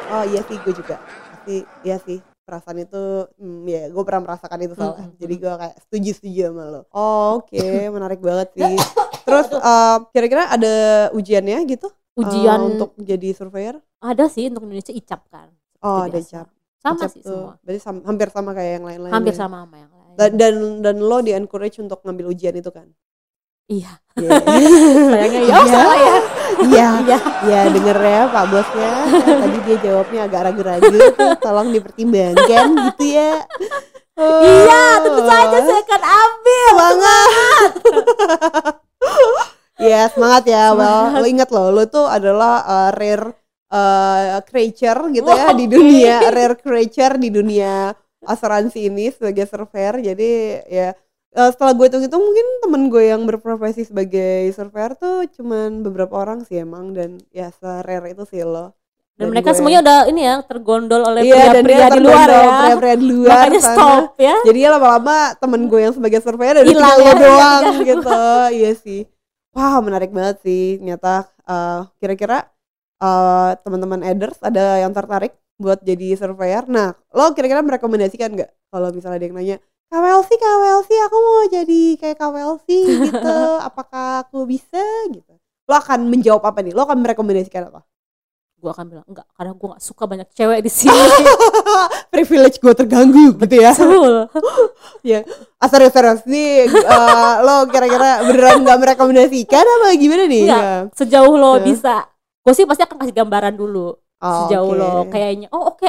Oh 0.10 0.24
iya 0.26 0.42
sih 0.42 0.58
gue 0.58 0.74
juga. 0.74 0.96
Pasti 1.30 1.56
iya 1.84 1.98
sih 2.02 2.18
perasaan 2.42 2.82
itu 2.82 3.04
hmm, 3.38 3.62
ya 3.64 3.82
gue 3.88 4.04
pernah 4.04 4.22
merasakan 4.26 4.58
itu 4.60 4.74
soalnya. 4.74 5.06
Mm-mm. 5.06 5.22
Jadi 5.22 5.34
gue 5.38 5.54
kayak 5.54 5.76
setuju 5.80 6.10
setuju 6.12 6.42
sama 6.50 6.64
lo. 6.68 6.82
Oh, 6.90 7.38
oke 7.38 7.54
menarik 7.94 8.18
banget 8.18 8.58
sih. 8.58 8.74
Terus 9.22 9.48
eh, 9.54 9.98
kira-kira 10.10 10.50
ada 10.50 10.74
ujiannya 11.14 11.62
gitu? 11.70 11.94
Ujian 12.22 12.60
untuk 12.68 12.90
jadi 12.96 13.30
surveyor? 13.32 13.76
ada 14.00 14.26
sih 14.26 14.48
untuk 14.48 14.64
Indonesia 14.64 14.92
icap 14.92 15.28
kan. 15.28 15.48
Oh 15.80 16.04
ada 16.04 16.14
biasa. 16.14 16.32
cap. 16.34 16.48
Sama 16.78 16.96
Cap 16.98 17.12
sih 17.12 17.22
tuh. 17.22 17.32
semua. 17.34 17.54
Berarti 17.60 17.80
sam- 17.80 18.04
hampir 18.04 18.28
sama 18.30 18.52
kayak 18.52 18.72
yang 18.74 18.86
lain-lain. 18.86 19.12
Hampir 19.12 19.32
ya? 19.32 19.38
sama 19.38 19.58
sama 19.62 19.76
yang 19.78 19.92
lain. 19.92 20.16
Dan, 20.16 20.30
dan 20.36 20.54
dan 20.82 20.96
lo 20.98 21.18
di 21.20 21.32
encourage 21.32 21.78
untuk 21.78 22.00
ngambil 22.02 22.26
ujian 22.30 22.54
itu 22.54 22.70
kan? 22.70 22.88
iya. 23.68 24.02
Iya. 24.16 24.30
Sayangnya 25.12 25.42
ya. 25.42 25.54
Oh, 25.54 25.62
Iya. 25.62 25.70
salah 25.70 25.98
ya. 25.98 26.16
Iya. 26.60 26.88
Iya. 27.06 27.18
Ya 27.46 27.60
denger 27.70 27.98
ya 27.98 28.22
Pak 28.28 28.46
Bosnya 28.50 28.92
Tadi 29.22 29.58
dia 29.64 29.78
jawabnya 29.80 30.20
agak 30.26 30.42
ragu-ragu 30.44 30.92
tuh 30.92 31.08
Tolong 31.40 31.70
dipertimbangkan 31.72 32.66
gitu 32.90 33.06
ya 33.08 33.46
Oh, 34.20 34.44
Iya, 34.44 34.84
tentu 35.00 35.22
saja 35.24 35.58
saya 35.62 35.80
akan 35.80 36.02
ambil. 36.04 36.74
Semangat 39.80 39.88
Ya 39.88 40.02
semangat 40.12 40.44
ya 40.46 40.64
Well 40.72 41.04
lo 41.16 41.26
ingat 41.26 41.50
loh 41.50 41.68
Lo 41.72 41.84
tuh 41.86 42.06
adalah 42.06 42.54
uh, 42.62 42.90
rare 42.92 43.32
uh, 43.70 44.44
creature 44.44 45.08
gitu 45.10 45.26
ya 45.26 45.50
Di 45.52 45.66
dunia 45.66 46.16
Rare 46.28 46.56
creature 46.56 47.16
di 47.16 47.30
dunia 47.30 47.96
asuransi 48.22 48.86
ini 48.86 49.08
Sebagai 49.08 49.46
surveyor 49.46 50.04
Jadi 50.04 50.30
ya 50.68 50.92
uh, 51.32 51.50
setelah 51.50 51.72
gue 51.72 51.88
hitung-hitung 51.88 52.20
mungkin 52.20 52.48
temen 52.60 52.82
gue 52.88 53.04
yang 53.06 53.24
berprofesi 53.24 53.84
sebagai 53.84 54.52
surveyor 54.52 54.94
tuh 54.94 55.24
cuman 55.32 55.80
beberapa 55.80 56.18
orang 56.18 56.44
sih 56.44 56.60
emang 56.60 56.92
dan 56.92 57.16
ya 57.30 57.48
se-rare 57.50 58.12
itu 58.12 58.26
sih 58.26 58.42
lo 58.42 58.74
Dan 59.14 59.28
Dan 59.28 59.28
mereka 59.32 59.52
gue- 59.52 59.58
semuanya 59.58 59.80
udah 59.82 60.00
ini 60.08 60.22
ya 60.24 60.36
tergondol 60.42 61.02
oleh 61.06 61.22
Iya 61.24 61.44
dan 61.52 61.62
pria-pria 61.62 61.78
dia 61.78 61.90
di 61.90 62.02
luar 62.02 62.28
ya. 62.28 62.44
pria-pria 62.58 62.96
di 62.96 63.06
luar 63.06 63.30
Makanya 63.46 63.62
sana. 63.62 63.76
stop 63.76 64.04
ya. 64.18 64.36
Jadi 64.42 64.60
ya 64.60 64.70
lama-lama 64.72 65.16
temen 65.36 65.62
gue 65.68 65.80
yang 65.80 65.92
sebagai 65.92 66.20
surveyor 66.20 66.56
udah 66.58 66.66
Hilang 66.66 66.96
lo 66.96 67.04
ya, 67.04 67.14
doang 67.14 67.64
iya, 67.70 67.80
gitu. 67.86 68.22
Iya 68.56 68.72
sih. 68.74 69.02
Wah 69.56 69.78
menarik 69.86 70.10
banget 70.18 70.38
sih. 70.46 70.78
Ternyata 70.80 71.30
eh, 71.50 71.80
kira-kira 72.02 72.36
eh, 73.04 73.50
teman-teman 73.64 74.02
Eders 74.06 74.40
ada 74.46 74.82
yang 74.84 74.94
tertarik 74.98 75.34
buat 75.60 75.80
jadi 75.84 76.16
surveyor. 76.20 76.64
Nah 76.70 76.96
lo 77.16 77.34
kira-kira 77.36 77.62
merekomendasikan 77.66 78.30
nggak 78.36 78.50
kalau 78.72 78.90
misalnya 78.96 79.18
ada 79.20 79.28
yang 79.28 79.38
nanya 79.38 79.58
KWLC, 79.90 80.30
KWLC, 80.38 80.90
aku 81.10 81.18
mau 81.18 81.42
jadi 81.50 81.82
kayak 81.98 82.18
KWLC 82.22 82.70
gitu. 83.10 83.38
Apakah 83.68 84.22
aku 84.22 84.46
bisa 84.46 84.78
gitu? 85.10 85.34
Lo 85.66 85.74
akan 85.82 86.06
menjawab 86.14 86.46
apa 86.46 86.62
nih? 86.62 86.78
Lo 86.78 86.86
akan 86.86 87.02
merekomendasikan 87.02 87.74
apa? 87.74 87.82
Gue 88.60 88.68
akan 88.70 88.86
bilang 88.86 89.06
enggak 89.08 89.24
karena 89.32 89.56
gue 89.56 89.68
gak 89.72 89.80
suka 89.80 90.04
banyak 90.04 90.28
cewek 90.32 90.60
di 90.60 90.68
sini. 90.68 90.92
Privilege 92.12 92.60
gue 92.60 92.74
terganggu 92.76 93.40
gitu 93.40 93.56
ya. 93.56 93.72
Betul. 93.72 94.16
Ya, 95.00 95.24
ah, 95.56 95.72
serius 95.72 95.96
serius 95.96 96.28
nih 96.28 96.68
eh, 96.68 97.34
lo 97.40 97.64
kira-kira 97.72 98.20
beneran 98.20 98.68
nggak 98.68 98.78
merekomendasikan 98.78 99.64
apa 99.64 99.96
gimana 99.96 100.28
nih? 100.28 100.44
Enggak. 100.44 100.60
Ya. 100.60 100.76
Sejauh 100.92 101.36
lo 101.36 101.56
Nah. 101.56 101.64
bisa. 101.64 101.96
Gue 102.44 102.52
sih 102.52 102.68
pasti 102.68 102.84
akan 102.84 103.00
kasih 103.00 103.16
gambaran 103.16 103.56
dulu. 103.56 103.96
Oh, 104.20 104.36
Sejauh 104.44 104.68
oke. 104.68 104.76
lo 104.76 104.92
kayaknya 105.08 105.48
oh 105.50 105.72
oke. 105.72 105.88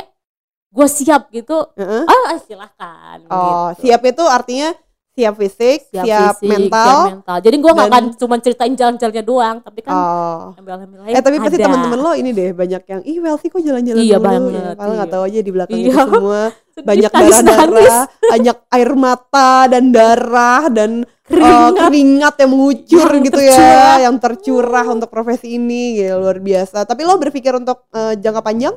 Gue 0.71 0.87
siap 0.87 1.27
gitu. 1.35 1.59
Heeh. 1.75 2.07
Ah 2.07 2.39
silahkan. 2.39 3.19
Oh, 3.27 3.75
gitu. 3.75 3.83
siap 3.83 4.01
itu 4.07 4.23
artinya 4.23 4.71
siap 5.13 5.35
fisik, 5.37 5.79
siap, 5.87 6.07
fisik, 6.07 6.49
mental. 6.49 6.87
siap 6.87 7.09
mental. 7.13 7.37
Jadi 7.41 7.57
gue 7.57 7.71
gak 7.71 7.77
dan- 7.77 7.91
akan 7.91 8.05
cuma 8.15 8.35
ceritain 8.37 8.73
jalan-jalannya 8.73 9.23
doang, 9.23 9.57
tapi 9.59 9.79
kan 9.81 9.93
Oh. 9.93 10.55
ambil-ambil 10.55 10.99
lain 11.03 11.13
Eh 11.13 11.21
tapi 11.21 11.37
pasti 11.39 11.59
teman-teman 11.59 11.99
lo 11.99 12.13
ini 12.13 12.31
deh 12.31 12.51
banyak 12.51 12.83
yang 12.85 13.01
ih 13.03 13.19
Welsi 13.19 13.47
kok 13.47 13.59
jalan-jalan 13.59 13.99
Iya, 13.99 14.17
dulu 14.17 14.25
banget, 14.25 14.51
ya. 14.51 14.63
Padahal 14.73 14.93
nggak 14.95 15.05
iya. 15.05 15.15
tahu 15.15 15.23
aja 15.23 15.39
di 15.39 15.51
belakang 15.51 15.77
Iya. 15.77 15.85
itu 15.85 15.99
semua 15.99 16.43
banyak 16.91 17.11
darah-darah, 17.13 18.03
banyak 18.25 18.57
air 18.71 18.91
mata 18.95 19.53
dan 19.69 19.85
darah 19.91 20.63
dan 20.69 20.91
eh, 21.03 21.07
Keringat. 21.31 21.75
keringat 21.77 22.35
yang 22.39 22.51
mengucur 22.51 23.07
Yang 23.09 23.23
gitu 23.23 23.39
tercurah. 23.39 23.61
ya, 23.61 24.03
yang 24.03 24.17
tercurah 24.17 24.87
untuk 24.89 25.09
profesi 25.09 25.47
ini, 25.53 26.01
ya 26.01 26.17
luar 26.17 26.39
biasa. 26.39 26.83
Tapi 26.83 27.03
lo 27.03 27.15
berpikir 27.17 27.53
untuk 27.53 27.87
eh, 27.91 28.17
jangka 28.17 28.41
panjang? 28.41 28.75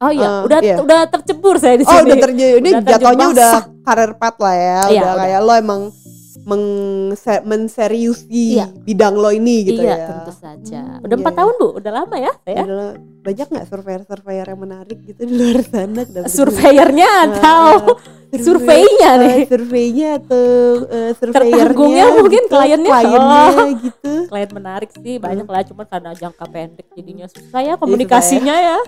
Oh 0.00 0.08
iya, 0.08 0.40
Eh, 0.40 0.46
udah 0.48 0.58
iya. 0.64 0.76
udah 0.80 1.00
tercebur 1.12 1.60
saya 1.60 1.76
di 1.76 1.84
Oh 1.84 1.92
sini. 1.92 2.08
udah 2.08 2.16
terjadi, 2.18 2.52
ini 2.56 2.70
Udah 2.72 2.80
jatuhnya 2.88 3.26
udah 3.36 3.52
karir 3.84 4.12
path 4.16 4.38
lah 4.40 4.56
ya, 4.56 4.64
Iya, 4.64 4.80
udah 4.80 5.12
udah. 5.12 5.20
kayak 5.20 5.40
lo 5.44 5.52
emang 5.54 5.82
mengse- 6.40 7.44
menseriusi 7.44 8.56
Iya. 8.56 8.72
bidang 8.80 9.12
lo 9.12 9.28
ini 9.28 9.60
gitu 9.62 9.84
iya, 9.84 9.92
ya. 9.94 10.06
tentu 10.08 10.32
saja. 10.32 10.80
Udah 10.98 11.12
iya, 11.12 11.20
empat 11.20 11.32
iya. 11.32 11.38
tahun 11.38 11.54
bu, 11.54 11.68
udah 11.76 11.92
lama 11.92 12.16
ya 12.16 12.32
saya. 12.40 12.62
Adalah 12.64 12.90
banyak 13.20 13.46
nggak 13.46 13.66
surveyor-surveyor 13.66 14.46
yang 14.46 14.60
menarik 14.60 14.98
gitu 15.02 15.20
di 15.20 15.34
luar 15.34 15.60
sana? 15.62 16.02
Surveyornya 16.24 17.08
atau 17.26 18.00
survei- 18.30 18.40
surveinya 18.86 19.10
eh, 19.10 19.20
nih. 19.20 19.38
surveinya 19.44 20.08
atau 20.16 20.44
eh, 20.86 21.12
surveyornya 21.12 21.52
Tertanggungnya 21.66 22.06
mungkin 22.14 22.42
gitu, 22.42 22.50
kliennya. 22.50 22.90
kliennya 22.90 23.44
Oh. 23.50 23.68
gitu. 23.76 24.12
Klien 24.26 24.50
menarik 24.50 24.90
sih 24.94 25.14
banyak 25.16 25.42
Hmm. 25.42 25.52
lah, 25.52 25.62
cuman 25.62 25.86
karena 25.86 26.10
jangka 26.14 26.44
pendek 26.46 26.86
jadinya 26.90 27.26
susah 27.26 27.60
ya 27.60 27.74
komunikasinya 27.74 28.54
ya. 28.56 28.78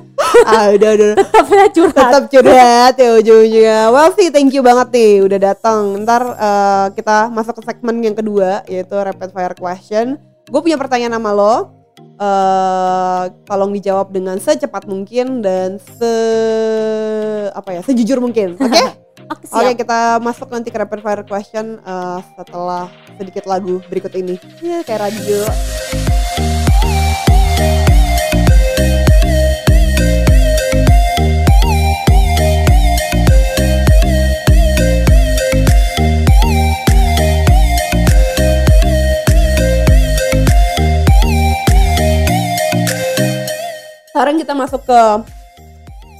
ah 0.45 0.67
udah 0.71 0.91
udah 0.93 1.11
Tetap 1.19 1.47
ya 1.49 1.67
curhat. 1.69 2.01
tetap 2.03 2.25
curhat 2.27 2.95
ya 2.97 3.11
ujung-ujungnya. 3.15 3.81
Well 3.91 4.11
sih 4.13 4.29
thank 4.29 4.51
you 4.51 4.61
banget 4.61 4.89
nih 4.91 5.13
udah 5.23 5.39
datang. 5.45 5.81
Ntar 6.01 6.23
eh, 6.25 6.87
kita 6.95 7.29
masuk 7.29 7.61
ke 7.61 7.67
segmen 7.67 8.01
yang 8.01 8.15
kedua 8.15 8.65
yaitu 8.65 8.95
rapid 8.95 9.29
fire 9.29 9.53
question. 9.55 10.17
Gue 10.45 10.61
punya 10.61 10.75
pertanyaan 10.75 11.13
sama 11.13 11.31
lo. 11.31 11.82
Eh 12.17 13.25
tolong 13.49 13.71
dijawab 13.77 14.13
dengan 14.13 14.37
secepat 14.41 14.85
mungkin 14.89 15.41
dan 15.41 15.81
se 15.81 16.13
apa 17.53 17.79
ya 17.79 17.81
sejujur 17.85 18.19
mungkin. 18.21 18.57
Oke? 18.59 18.83
Oke 19.33 19.47
Oke 19.49 19.73
siap. 19.73 19.81
kita 19.81 19.99
masuk 20.21 20.49
nanti 20.53 20.69
ke 20.69 20.77
rapid 20.77 21.01
fire 21.01 21.25
question 21.25 21.81
eh, 21.81 22.19
setelah 22.37 22.91
sedikit 23.17 23.45
lagu 23.49 23.81
berikut 23.89 24.13
ini. 24.13 24.37
Ya 24.61 24.85
kayak 24.85 25.09
radio. 25.09 25.41
Sekarang 44.13 44.37
kita 44.37 44.53
masuk 44.53 44.85
ke 44.85 45.01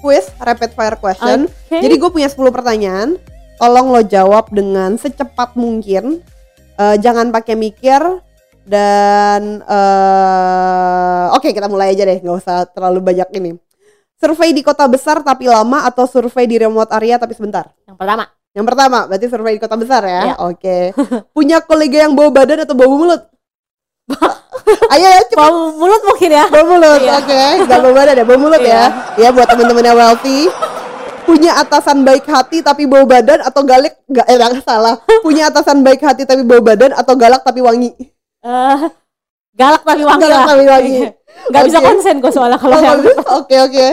quiz 0.01 0.33
rapid 0.41 0.73
fire 0.73 0.97
question. 0.97 1.45
Oke. 1.45 1.77
Jadi 1.77 1.95
gue 2.01 2.11
punya 2.11 2.33
10 2.33 2.41
pertanyaan. 2.49 3.21
Tolong 3.61 3.93
lo 3.93 4.01
jawab 4.01 4.49
dengan 4.49 4.97
secepat 4.97 5.55
mungkin. 5.61 6.25
Eh, 6.81 6.97
jangan 7.05 7.29
pakai 7.29 7.53
mikir 7.53 8.01
dan 8.65 9.61
eh 9.67 11.27
oke 11.35 11.51
kita 11.51 11.67
mulai 11.69 11.93
aja 11.93 12.09
deh, 12.09 12.17
nggak 12.23 12.37
usah 12.41 12.65
terlalu 12.73 13.13
banyak 13.13 13.29
ini. 13.37 13.51
Survei 14.17 14.57
di 14.57 14.65
kota 14.65 14.89
besar 14.89 15.21
tapi 15.21 15.51
lama 15.51 15.85
atau 15.85 16.09
survei 16.09 16.49
di 16.49 16.57
remote 16.57 16.89
area 16.97 17.21
tapi 17.21 17.37
sebentar? 17.37 17.69
Yang 17.85 17.99
pertama, 18.01 18.25
Yang 18.53 18.67
pertama, 18.69 18.99
berarti 19.09 19.27
survei 19.33 19.57
di 19.57 19.63
kota 19.65 19.77
besar 19.81 20.03
ya. 20.05 20.23
Iya. 20.33 20.35
Oke. 20.45 20.79
Punya 21.37 21.65
kolega 21.65 22.05
yang 22.09 22.13
bawa 22.13 22.29
badan 22.33 22.69
atau 22.69 22.77
bawa 22.77 22.93
mulut? 22.93 23.23
Ayo 24.93 25.07
ya, 25.07 25.21
cepet. 25.23 25.37
bau 25.39 25.73
mulut 25.73 26.03
mungkin 26.03 26.31
ya. 26.31 26.45
Bawa 26.47 26.65
mulut, 26.67 27.01
Iya. 27.01 27.13
oke. 27.19 27.43
Gak 27.65 27.79
bawa 27.81 27.93
badan 27.95 28.15
ya, 28.15 28.25
bawa 28.25 28.39
mulut 28.39 28.63
ya. 28.63 28.83
Ya 29.17 29.29
buat 29.31 29.47
temen-temen 29.47 29.83
yang 29.83 29.97
wealthy. 29.97 30.41
Punya 31.23 31.55
atasan 31.57 32.03
baik 32.03 32.25
hati 32.25 32.61
tapi 32.61 32.85
bawa 32.85 33.05
badan 33.05 33.41
atau 33.41 33.63
galak 33.63 33.95
gak 34.07 34.27
eh 34.27 34.37
gak 34.37 34.61
salah. 34.61 34.99
Punya 35.21 35.49
atasan 35.49 35.81
baik 35.81 36.01
hati 36.01 36.23
tapi 36.23 36.43
bawa 36.43 36.61
badan 36.65 36.91
atau 36.93 37.15
galak 37.15 37.41
tapi 37.41 37.59
wangi. 37.59 37.95
Eh, 38.41 38.79
galak 39.53 39.83
tapi 39.83 40.03
wangi 40.03 40.19
Galak 40.21 40.35
lah. 40.37 40.47
tapi 40.49 40.65
wangi. 40.67 40.95
Gak 41.49 41.63
bisa 41.65 41.79
Oke. 41.79 41.87
konsen 41.89 42.17
gue 42.19 42.29
soalnya 42.29 42.59
kalau 42.59 42.75
Oh, 42.75 42.83
yang 42.83 43.01
Oke 43.41 43.57
oke. 43.57 43.87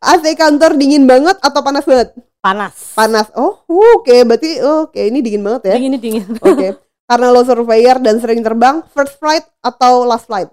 AC 0.00 0.24
kantor 0.32 0.74
dingin 0.74 1.04
banget 1.04 1.36
atau 1.38 1.60
panas 1.60 1.84
banget? 1.84 2.16
panas. 2.40 2.72
Panas. 2.94 3.28
Oh, 3.34 3.60
oke. 3.68 4.16
Berarti 4.24 4.62
oke 4.62 4.96
ini 5.02 5.20
dingin 5.20 5.42
banget 5.42 5.62
ya. 5.66 5.74
Dingin 5.76 5.92
dingin. 5.94 6.24
Oke. 6.40 6.68
Karena 7.10 7.34
lo 7.34 7.42
surveyor 7.42 7.98
dan 7.98 8.22
sering 8.22 8.38
terbang, 8.38 8.86
first 8.94 9.18
flight 9.18 9.42
atau 9.66 10.06
last 10.06 10.30
flight? 10.30 10.46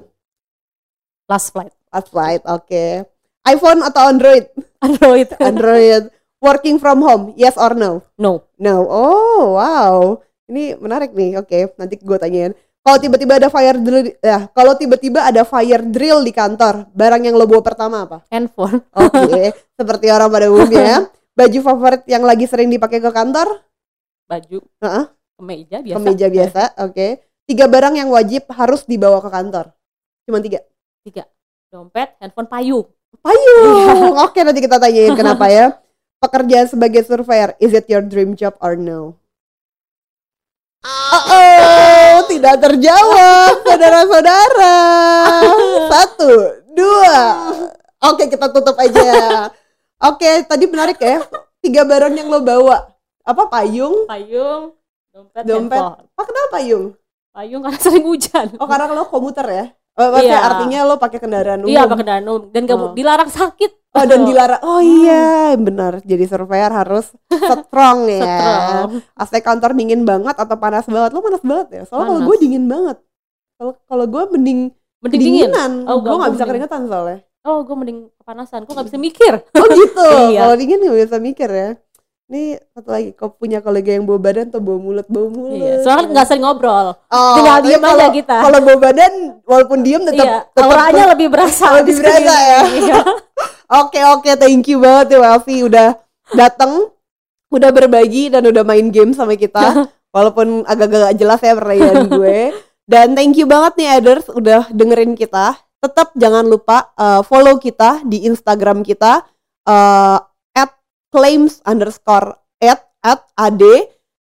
Last 1.30 1.54
flight. 1.54 1.70
Last 1.94 2.10
flight, 2.10 2.42
oke. 2.50 3.06
iPhone 3.46 3.86
atau 3.86 4.10
Android? 4.10 4.50
Android. 4.86 5.30
Android. 5.54 6.10
Working 6.42 6.82
from 6.82 7.06
home, 7.06 7.38
yes 7.38 7.62
or 7.62 7.78
no? 7.78 8.02
no. 8.18 8.42
No. 8.58 8.90
Oh, 8.90 9.54
wow. 9.54 10.18
Ini 10.50 10.82
menarik 10.82 11.14
nih. 11.14 11.38
Oke, 11.38 11.78
nanti 11.78 12.02
gue 12.02 12.18
tanyain. 12.18 12.58
Kalau 12.82 12.98
tiba-tiba 12.98 13.38
ada 13.38 13.54
fire 13.54 13.78
drill, 13.78 14.18
ya, 14.18 14.50
kalau 14.50 14.74
tiba-tiba 14.74 15.30
ada 15.30 15.46
fire 15.46 15.84
drill 15.86 16.26
di 16.26 16.34
kantor, 16.34 16.90
barang 16.90 17.22
yang 17.22 17.38
lo 17.38 17.46
bawa 17.46 17.62
pertama 17.62 18.08
apa? 18.08 18.26
Handphone. 18.34 18.82
Oke, 18.98 19.54
seperti 19.78 20.10
orang 20.10 20.34
pada 20.34 20.50
umumnya 20.50 20.82
ya. 20.82 21.00
Baju 21.38 21.60
favorit 21.62 22.02
yang 22.10 22.26
lagi 22.26 22.50
sering 22.50 22.72
dipakai 22.74 22.98
ke 22.98 23.14
kantor? 23.14 23.62
Baju. 24.26 24.64
Heeh. 24.82 25.17
Kemeja 25.38 25.78
biasa. 25.86 25.98
Kemeja 26.02 26.28
biasa, 26.34 26.62
oke. 26.82 27.08
Tiga 27.48 27.66
barang 27.70 27.96
yang 27.96 28.10
wajib 28.10 28.50
harus 28.52 28.84
dibawa 28.84 29.22
ke 29.22 29.30
kantor. 29.30 29.72
Cuma 30.26 30.42
tiga. 30.42 30.66
Tiga. 31.06 31.24
Dompet, 31.72 32.18
handphone, 32.20 32.50
payung. 32.50 32.88
Payung. 33.24 34.16
Oke, 34.28 34.40
nanti 34.44 34.64
kita 34.64 34.80
tanyain 34.80 35.16
kenapa 35.16 35.48
ya. 35.52 35.76
Pekerjaan 36.18 36.68
sebagai 36.68 37.04
surveyor, 37.06 37.54
is 37.62 37.72
it 37.76 37.86
your 37.92 38.02
dream 38.04 38.34
job 38.34 38.56
or 38.64 38.76
no? 38.80 39.16
Oh, 40.88 42.24
tidak 42.32 42.58
terjawab, 42.64 43.68
saudara-saudara. 43.68 44.76
Satu, 45.92 46.32
dua. 46.72 47.20
Oke, 48.12 48.32
kita 48.32 48.48
tutup 48.50 48.80
aja. 48.80 49.52
Oke, 50.02 50.48
tadi 50.48 50.66
menarik 50.72 50.98
ya. 50.98 51.22
Tiga 51.60 51.84
barang 51.84 52.16
yang 52.16 52.32
lo 52.32 52.40
bawa. 52.42 52.88
Apa 53.28 53.52
payung? 53.52 54.08
Payung, 54.08 54.72
dompet, 55.18 55.44
Dompet. 55.44 55.82
Oh, 56.14 56.24
kenapa 56.24 56.48
payung? 56.54 56.86
Payung 57.32 57.62
karena 57.62 57.80
sering 57.82 58.06
hujan. 58.06 58.48
Oh, 58.56 58.66
karena 58.66 58.86
lo 58.92 59.06
komuter 59.06 59.46
ya? 59.46 59.66
Oh, 59.98 60.14
Iya. 60.14 60.38
artinya 60.40 60.86
lo 60.86 60.96
pakai 60.96 61.18
kendaraan 61.18 61.66
umum. 61.66 61.74
Iya, 61.74 61.86
pakai 61.86 62.06
kendaraan 62.06 62.28
umum 62.28 62.44
dan 62.54 62.62
gak 62.64 62.78
Oh. 62.78 62.94
dilarang 62.94 63.32
sakit. 63.32 63.72
Oh 63.98 64.06
dan 64.06 64.30
dilarang. 64.30 64.62
Oh 64.62 64.78
iya, 64.78 65.58
benar. 65.58 66.06
Jadi 66.06 66.22
surveyor 66.24 66.70
harus 66.70 67.10
strong 67.66 68.06
ya. 68.06 68.22
Strong. 68.22 68.92
AC 69.18 69.34
kantor 69.42 69.74
dingin 69.74 70.06
banget 70.06 70.38
atau 70.38 70.54
panas 70.54 70.86
banget? 70.86 71.10
Lo 71.12 71.26
panas 71.26 71.42
banget 71.42 71.68
ya? 71.72 71.82
Soalnya 71.90 72.06
kalau 72.08 72.22
gue 72.24 72.36
dingin 72.38 72.70
banget. 72.70 72.98
Kalau 73.58 73.74
kalau 73.90 74.06
gue 74.06 74.24
mending 74.30 74.60
Mending 75.02 75.18
dingin. 75.20 75.50
dinginan. 75.50 75.72
Oh, 75.90 75.98
gue 75.98 76.14
nggak 76.14 76.30
bisa 76.32 76.46
keringetan 76.46 76.86
soalnya. 76.86 77.26
Oh, 77.42 77.66
gue 77.66 77.74
mending 77.74 78.00
kepanasan. 78.18 78.70
Gue 78.70 78.74
gak 78.76 78.86
bisa 78.86 79.00
mikir. 79.00 79.34
Oh 79.34 79.66
gitu. 79.66 80.10
Iya. 80.30 80.46
Kalau 80.46 80.56
dingin 80.58 80.78
nggak 80.78 80.98
bisa 81.06 81.18
mikir 81.18 81.50
ya. 81.50 81.70
Ini 82.28 82.60
satu 82.76 82.92
lagi, 82.92 83.16
kau 83.16 83.32
punya 83.32 83.64
kolega 83.64 83.96
yang 83.96 84.04
bawa 84.04 84.20
badan 84.20 84.52
atau 84.52 84.60
bawa 84.60 84.76
mulut? 84.84 85.08
Bawa 85.08 85.32
mulut. 85.32 85.64
Iya, 85.64 85.80
soalnya 85.80 86.12
nggak 86.12 86.28
sering 86.28 86.44
ngobrol. 86.44 87.00
Oh, 87.08 87.36
tinggal 87.40 87.58
diem 87.64 87.80
aja 87.80 88.08
kita. 88.12 88.36
Kalau 88.44 88.60
bawa 88.68 88.78
badan, 88.84 89.14
walaupun 89.48 89.80
diem 89.80 90.04
tetap, 90.04 90.28
Iya, 90.28 90.38
tetap 90.52 90.68
auranya 90.68 91.04
lebih 91.16 91.28
berasa. 91.32 91.80
lebih 91.80 91.96
berasa 92.04 92.36
ya. 92.36 92.60
Iya. 92.84 93.00
Oke 93.80 94.00
oke, 94.00 94.32
thank 94.40 94.64
you 94.72 94.80
banget 94.80 95.16
ya 95.16 95.20
Welfi 95.24 95.60
udah 95.60 96.00
datang, 96.32 96.88
udah 97.52 97.72
berbagi 97.72 98.32
dan 98.32 98.44
udah 98.44 98.64
main 98.64 98.92
game 98.92 99.16
sama 99.16 99.40
kita. 99.40 99.88
Walaupun 100.16 100.68
agak-agak 100.68 101.16
jelas 101.16 101.40
ya 101.40 101.56
pertanyaan 101.56 102.12
gue. 102.12 102.52
Dan 102.88 103.16
thank 103.16 103.40
you 103.40 103.48
banget 103.48 103.76
nih 103.80 103.88
Aders 104.00 104.28
udah 104.32 104.68
dengerin 104.72 105.16
kita. 105.16 105.56
Tetap 105.80 106.12
jangan 106.16 106.48
lupa 106.48 106.92
uh, 106.96 107.24
follow 107.24 107.56
kita 107.60 108.04
di 108.08 108.24
Instagram 108.28 108.84
kita 108.84 109.24
uh, 109.68 110.18
at 110.24 110.27
claims 111.14 111.64
underscore 111.64 112.36
at 112.60 112.84
at 113.06 113.24
ad 113.40 113.64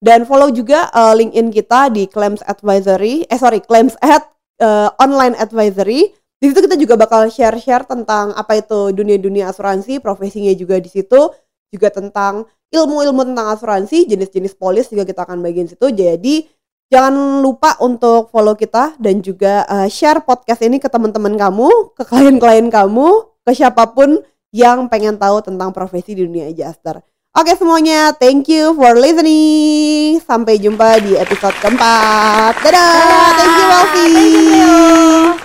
dan 0.05 0.29
follow 0.29 0.53
juga 0.53 0.93
uh, 0.93 1.17
LinkedIn 1.17 1.49
kita 1.49 1.89
di 1.89 2.05
claims 2.05 2.45
advisory 2.45 3.25
eh 3.25 3.39
sorry 3.41 3.65
claims 3.65 3.97
at 4.05 4.29
uh, 4.61 4.93
online 5.01 5.35
advisory. 5.41 6.13
Di 6.39 6.53
situ 6.53 6.61
kita 6.61 6.77
juga 6.77 7.01
bakal 7.01 7.33
share-share 7.33 7.89
tentang 7.89 8.37
apa 8.37 8.61
itu 8.61 8.93
dunia-dunia 8.93 9.49
asuransi, 9.49 9.97
profesinya 9.97 10.53
juga 10.53 10.77
di 10.77 10.93
situ, 10.93 11.33
juga 11.73 11.89
tentang 11.89 12.45
ilmu-ilmu 12.69 13.33
tentang 13.33 13.55
asuransi, 13.55 14.05
jenis-jenis 14.05 14.53
polis 14.59 14.93
juga 14.93 15.09
kita 15.09 15.25
akan 15.25 15.41
bagiin 15.41 15.73
situ. 15.73 15.89
Jadi 15.89 16.45
jangan 16.93 17.41
lupa 17.41 17.81
untuk 17.81 18.29
follow 18.29 18.53
kita 18.53 18.99
dan 19.01 19.25
juga 19.25 19.65
uh, 19.65 19.89
share 19.89 20.21
podcast 20.21 20.61
ini 20.61 20.77
ke 20.77 20.93
teman-teman 20.93 21.33
kamu, 21.33 21.97
ke 21.97 22.03
klien-klien 22.05 22.69
kamu, 22.69 23.09
ke 23.41 23.51
siapa 23.57 23.97
pun 23.97 24.21
yang 24.55 24.87
pengen 24.87 25.19
tahu 25.19 25.43
tentang 25.43 25.75
profesi 25.75 26.15
di 26.15 26.23
dunia 26.23 26.47
adjuster. 26.47 27.03
Oke 27.35 27.59
semuanya, 27.59 28.15
thank 28.15 28.47
you 28.47 28.71
for 28.79 28.95
listening. 28.95 30.23
Sampai 30.23 30.63
jumpa 30.63 31.03
di 31.03 31.19
episode 31.19 31.59
keempat. 31.59 32.63
Dadah, 32.63 33.35
thank 33.35 33.55
you 33.59 33.67
Welfi. 33.67 34.07
Thank 34.15 34.55
you. 34.55 35.44